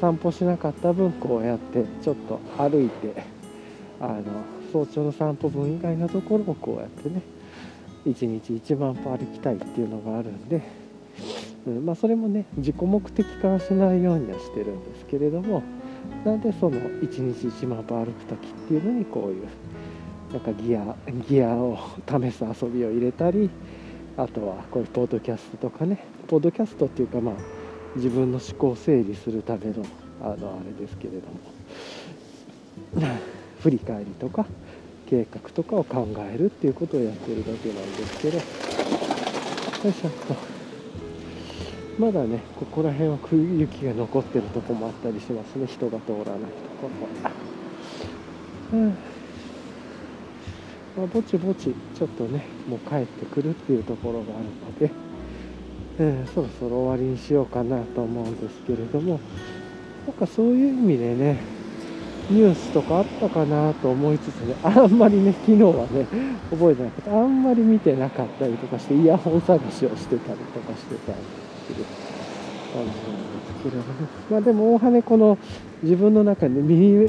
[0.00, 3.22] 散歩しなかった分こうやってちょっと歩いて
[4.00, 4.24] あの
[4.72, 7.20] 早朝の散歩分以外のところをこうやってね
[8.06, 10.62] 1日1万歩歩きたいっていうのがあるんで、
[11.66, 15.62] うんまあ、それもね自己目的化しないようにはしてるんですけれども
[16.24, 19.48] なんでその1日1万歩歩く時っていうのにこういう
[20.32, 20.96] なんかギア
[21.28, 23.50] ギアを試す遊びを入れたり
[24.16, 26.04] あとはこういうポッドキャストとかね。
[26.28, 27.34] ポッドキャストっていうかまあ
[27.96, 29.84] 自分の思考を整理するための
[30.22, 31.34] あのあれですけれども。
[33.60, 34.46] 振り返りとか
[35.06, 38.36] 計画とかを考えるっていうことをやってるだけなんですけど。
[38.38, 38.42] よ
[39.90, 40.34] いしょっと。
[41.98, 43.18] まだねここら辺は
[43.58, 45.66] 雪が残ってるとこもあったりしますね。
[45.66, 46.28] 人が通らないと
[46.80, 46.88] こ
[48.72, 48.94] ろも。
[51.00, 54.90] まあ、ぼちぼちちょっとねもう帰ってくるっていうところがあるので、
[55.98, 59.18] えー、そろそろ終わりにしようかなと思うんですけれども
[60.06, 61.40] なんかそういう意味でね
[62.28, 66.06] ニュースとかあったかなと思いつつねあんまりね昨日はね
[66.50, 71.84] 覚えてなくてあんまり見てなかったりとかしてイヤホン探しをしてたりとかしてたんですけど
[72.74, 73.84] 感じなんですけれども、
[74.30, 75.38] まあ、でも大羽この
[75.82, 77.08] 自分の中で耳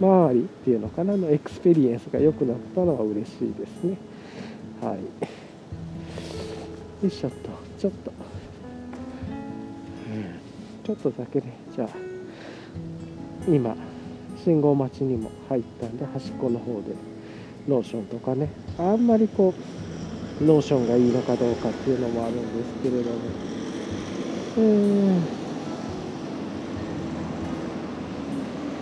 [0.00, 1.16] 周りっていうのかな？
[1.16, 3.96] の experience が良くなったのは嬉しいですね。
[4.82, 4.98] はい。
[7.04, 7.50] よいしょっと。
[7.78, 8.12] ちょっと、
[10.10, 10.40] うん、
[10.84, 11.52] ちょっとだけね。
[11.74, 11.88] じゃあ
[13.48, 13.76] 今
[14.44, 16.94] 信号待ちにも入ったんで端っこの方で
[17.68, 18.48] ローションとかね。
[18.78, 19.54] あんまりこ
[20.40, 23.16] うローションがいいのかどうかっていうのもあるんですけれども。
[24.58, 25.20] え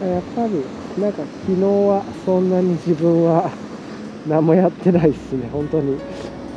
[0.01, 0.65] ー、やっぱり
[0.99, 3.51] なんか昨日はそんなに自分は
[4.29, 5.49] 何もやってないですね。
[5.53, 5.99] 本当に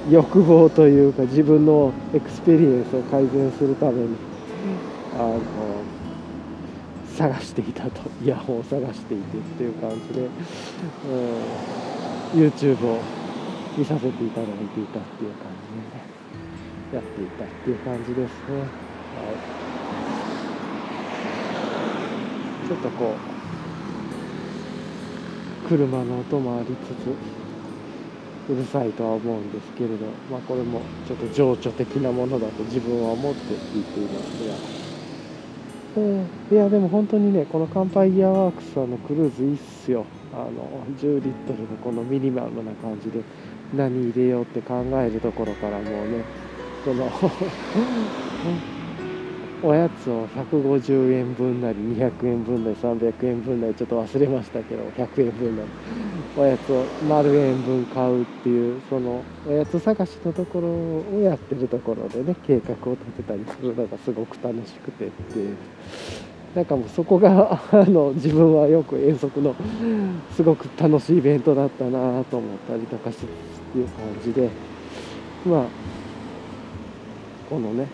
[0.10, 4.10] 欲望というか自分の experience を改善するために
[5.20, 5.40] あの
[7.16, 8.02] 探していたと。
[8.24, 10.28] イヤホンを探していてっていう感じで、
[12.36, 13.00] うん、YouTube を
[13.78, 16.18] 見させていただいていたっていう感じでね
[16.94, 18.66] やっていたっていう感じですね、は
[22.66, 23.37] い、ちょっとこう
[25.68, 27.38] 車の音もありつつ
[28.50, 34.88] うるさいとは思うんですけれど、まあ、これもちょっと情緒的なものだと自分は思って聞いていますが。
[36.52, 43.22] いやでも本当にねこの乾杯ギアワークスさんのクルーズいいっすよあの10リットルのこのミニマムな感じで
[43.76, 46.24] 何入れようって考えるところからもうね
[46.86, 47.12] この
[49.64, 55.70] おやつを150円分なり200円分なり300円分なりちょっと忘れましたけど100円分なり。
[56.38, 65.58] おやつを丸円分買うっていうそのおやつ探しのところをやってるところでね計画を立てたりするのがすごく楽しくてっていう。
[66.56, 69.56] なんかもうそこが あの自分はよく遠足の
[70.36, 73.26] すごく楽しいイベントだったなと思ったりとかしつつっ
[73.74, 74.50] ていう感じで。
[75.46, 75.66] まあ
[77.50, 77.88] このね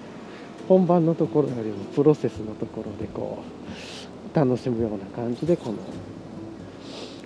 [0.68, 5.78] 本番のところよりもプロセスのところでこう楽しむような感じでこの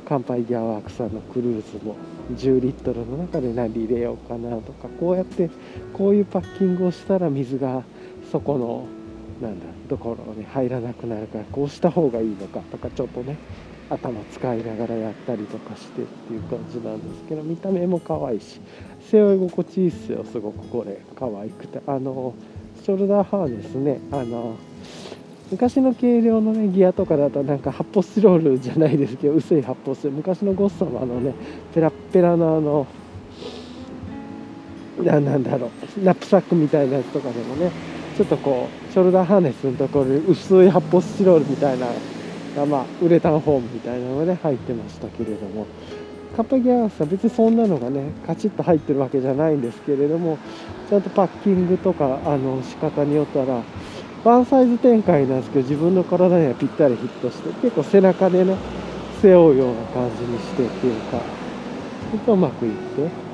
[0.06, 1.96] 乾杯ギアワークさんのクルーズも
[2.34, 5.50] 10リットルの中で何入れようかなとかこうやって
[5.94, 7.84] こういうパッキングをしたら水が
[8.32, 8.88] そこの
[9.42, 13.38] なんだところに入らなくなるからこうした方がいいのかとかちょっとね
[13.90, 18.60] 頭使いながらやったりとかしてっていう感じなんですけど見た目も可愛いし
[19.10, 21.00] 背負い心地いいっすよすごくこれ。
[21.16, 22.34] 可愛くてあの
[22.88, 24.00] ショルダーハーネスね。
[24.14, 24.56] あの
[25.52, 30.18] 昔の軽量のねギアとかだとなんか発泡スチロールじゃないですけど薄い発泡スチロール。
[30.20, 31.34] 昔のゴッサムのね
[31.76, 32.88] ペラペラのあの
[35.20, 37.72] なんだろうナップサックみたいなやつとかでもね
[38.16, 41.88] ちょっとこうショルダーハーネスのところに薄い発泡スチロールみたいな
[42.66, 45.66] まあウレタンフォームみたいなのがね入ってましたけれども。
[46.38, 50.38] カッパギアースは別にそんなのがねカチッと入ってるわけじゃないんですけれども
[50.88, 53.64] ちゃんとパッキングとかあの仕方によったら
[54.24, 58.56] ワンサイズ展開なんですけど自分の体にはぴったりヒットして結構背中でね
[59.20, 62.74] 背負うような感じにしてっていうかうまくいっ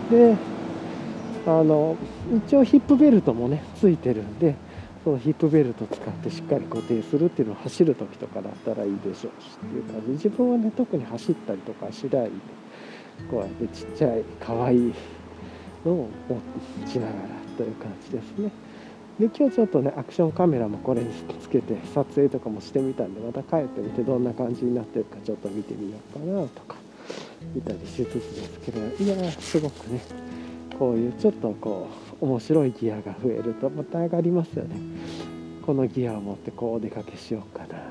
[0.09, 0.25] て。
[0.31, 0.53] で
[1.45, 1.97] あの
[2.47, 4.55] 一応ヒップベルトもねついてるんで
[5.03, 10.11] そのヒップベルト使ってしっかり固定するっていうのを走る時とかだったらいいでしょうしっていう感じ。
[10.11, 12.31] 自分はね特に走ったりとかしない
[13.29, 14.93] こうやってちっちゃい可愛いい
[15.85, 17.17] のを持ちながら
[17.57, 18.51] という感じですね。
[19.19, 26.77] で今日ちょっとねアクションカメラもこれにつけて撮影とかもしてみたんでまた帰ってみてどんな感じになってるかちょっと見てみようかなとか
[27.53, 30.01] 見たりしつつですけどいやすごくね
[30.79, 31.87] こういうちょっとこ
[32.21, 34.75] う面白いギアが増えるとまた上がりますよね。
[35.63, 37.83] このギアを持ってこうお出かけしようかなとか。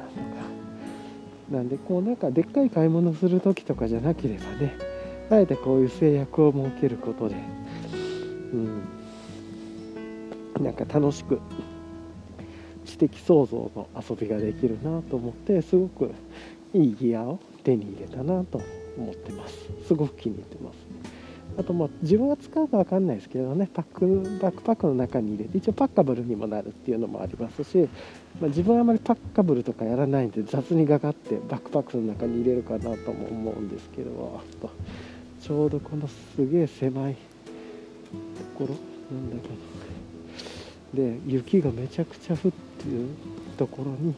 [1.51, 4.92] なんでこうなんかでっかい買い物する時とかじゃなければね
[5.31, 7.37] あえてこういう制約を設けることで
[8.53, 8.83] うん
[10.61, 11.41] なんか楽しく
[12.85, 16.13] 知的創造の遊びができるなと思ってすごく
[16.75, 18.61] いいギアを手に入れたなと
[18.97, 19.55] 思ってます。
[19.87, 20.77] すごく気に入ってます。
[21.59, 27.89] あとまあ自分が使うか分かんないですけどねパックバックパックの中に入れて一応パッカブルにもなるっていうのもありますし、
[28.41, 34.71] まあ、自分はあまりパッカブルとかやらないんで雑にがかってバックパックの中に入れるかなとも思うんですけどと
[35.43, 37.19] ちょうどこのすげえ狭いと
[38.57, 38.69] ころ
[39.15, 39.55] なんだけど。
[40.95, 43.09] で雪がめちゃくちゃ降ってる
[43.57, 44.15] ところに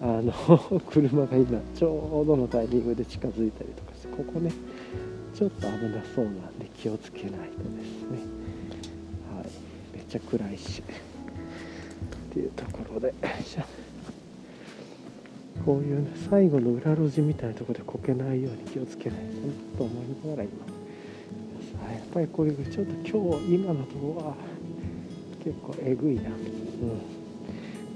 [0.00, 0.32] あの
[0.90, 4.52] 車が今ちょうどのタイミングで近づいたりとかしてここね
[5.34, 8.18] ちょっと危なそうなんで気をつけないとですね。
[9.34, 9.96] はい。
[9.96, 10.82] めっちゃ暗いし。
[10.82, 13.14] っていうところで
[15.64, 19.18] こういうね最後の裏路地みたいなところでこけないように気をつけない
[19.74, 20.76] とと思いながら今
[21.92, 24.34] やっぱりこれちょっと今日今のところは
[25.44, 26.36] 結構えぐいな、うん、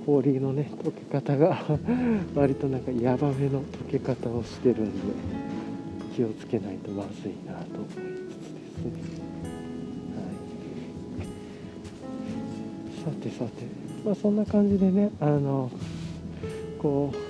[0.06, 1.62] 氷のね溶け方が
[2.34, 5.14] 割となんかヤバめの溶け方をしてるんで
[6.14, 8.06] 気をつけないとまずいなと思いつつで
[8.70, 8.92] すね。
[13.04, 13.50] はい、さてさて、
[14.04, 15.70] まあ、そんな感じでねあの
[16.78, 17.29] こう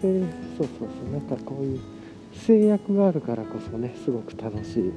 [0.00, 0.12] そう
[0.58, 1.80] そうそうなんかこういう
[2.36, 4.92] 制約があるからこそねすごく楽しい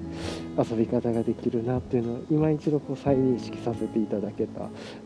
[0.58, 4.60] 遊び方ができるなっていうのを今一度こう再認識させていただけた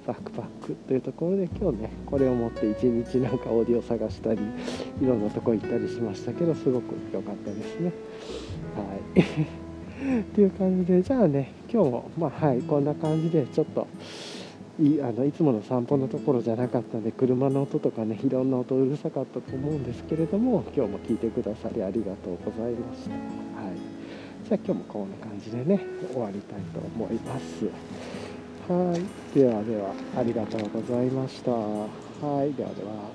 [0.08, 4.40] バックパックというところで今日ねこれを持って一日なんかオーディオ探したり
[5.02, 7.92] いろんなとこ行ったりしましたけどすごく良かったですね。
[8.76, 8.84] は
[9.16, 9.22] い
[10.04, 13.88] っていう感じでじゃあね今日もまあはいこんな感じでちょっと。
[14.80, 23.12] いあのいつもの散歩のところじゃなかったんで車の音とかねいろんな音うるさかったと思うんですけれども今日も聞いてくださりありがとうございました。
[23.12, 23.18] は
[23.72, 23.78] い、
[24.46, 25.80] じゃあ今日もこんな感じでね
[26.12, 27.66] 終わりたいと思います。
[28.68, 31.52] はい、ではではありがとうございました。
[31.52, 33.13] はい、ではでは。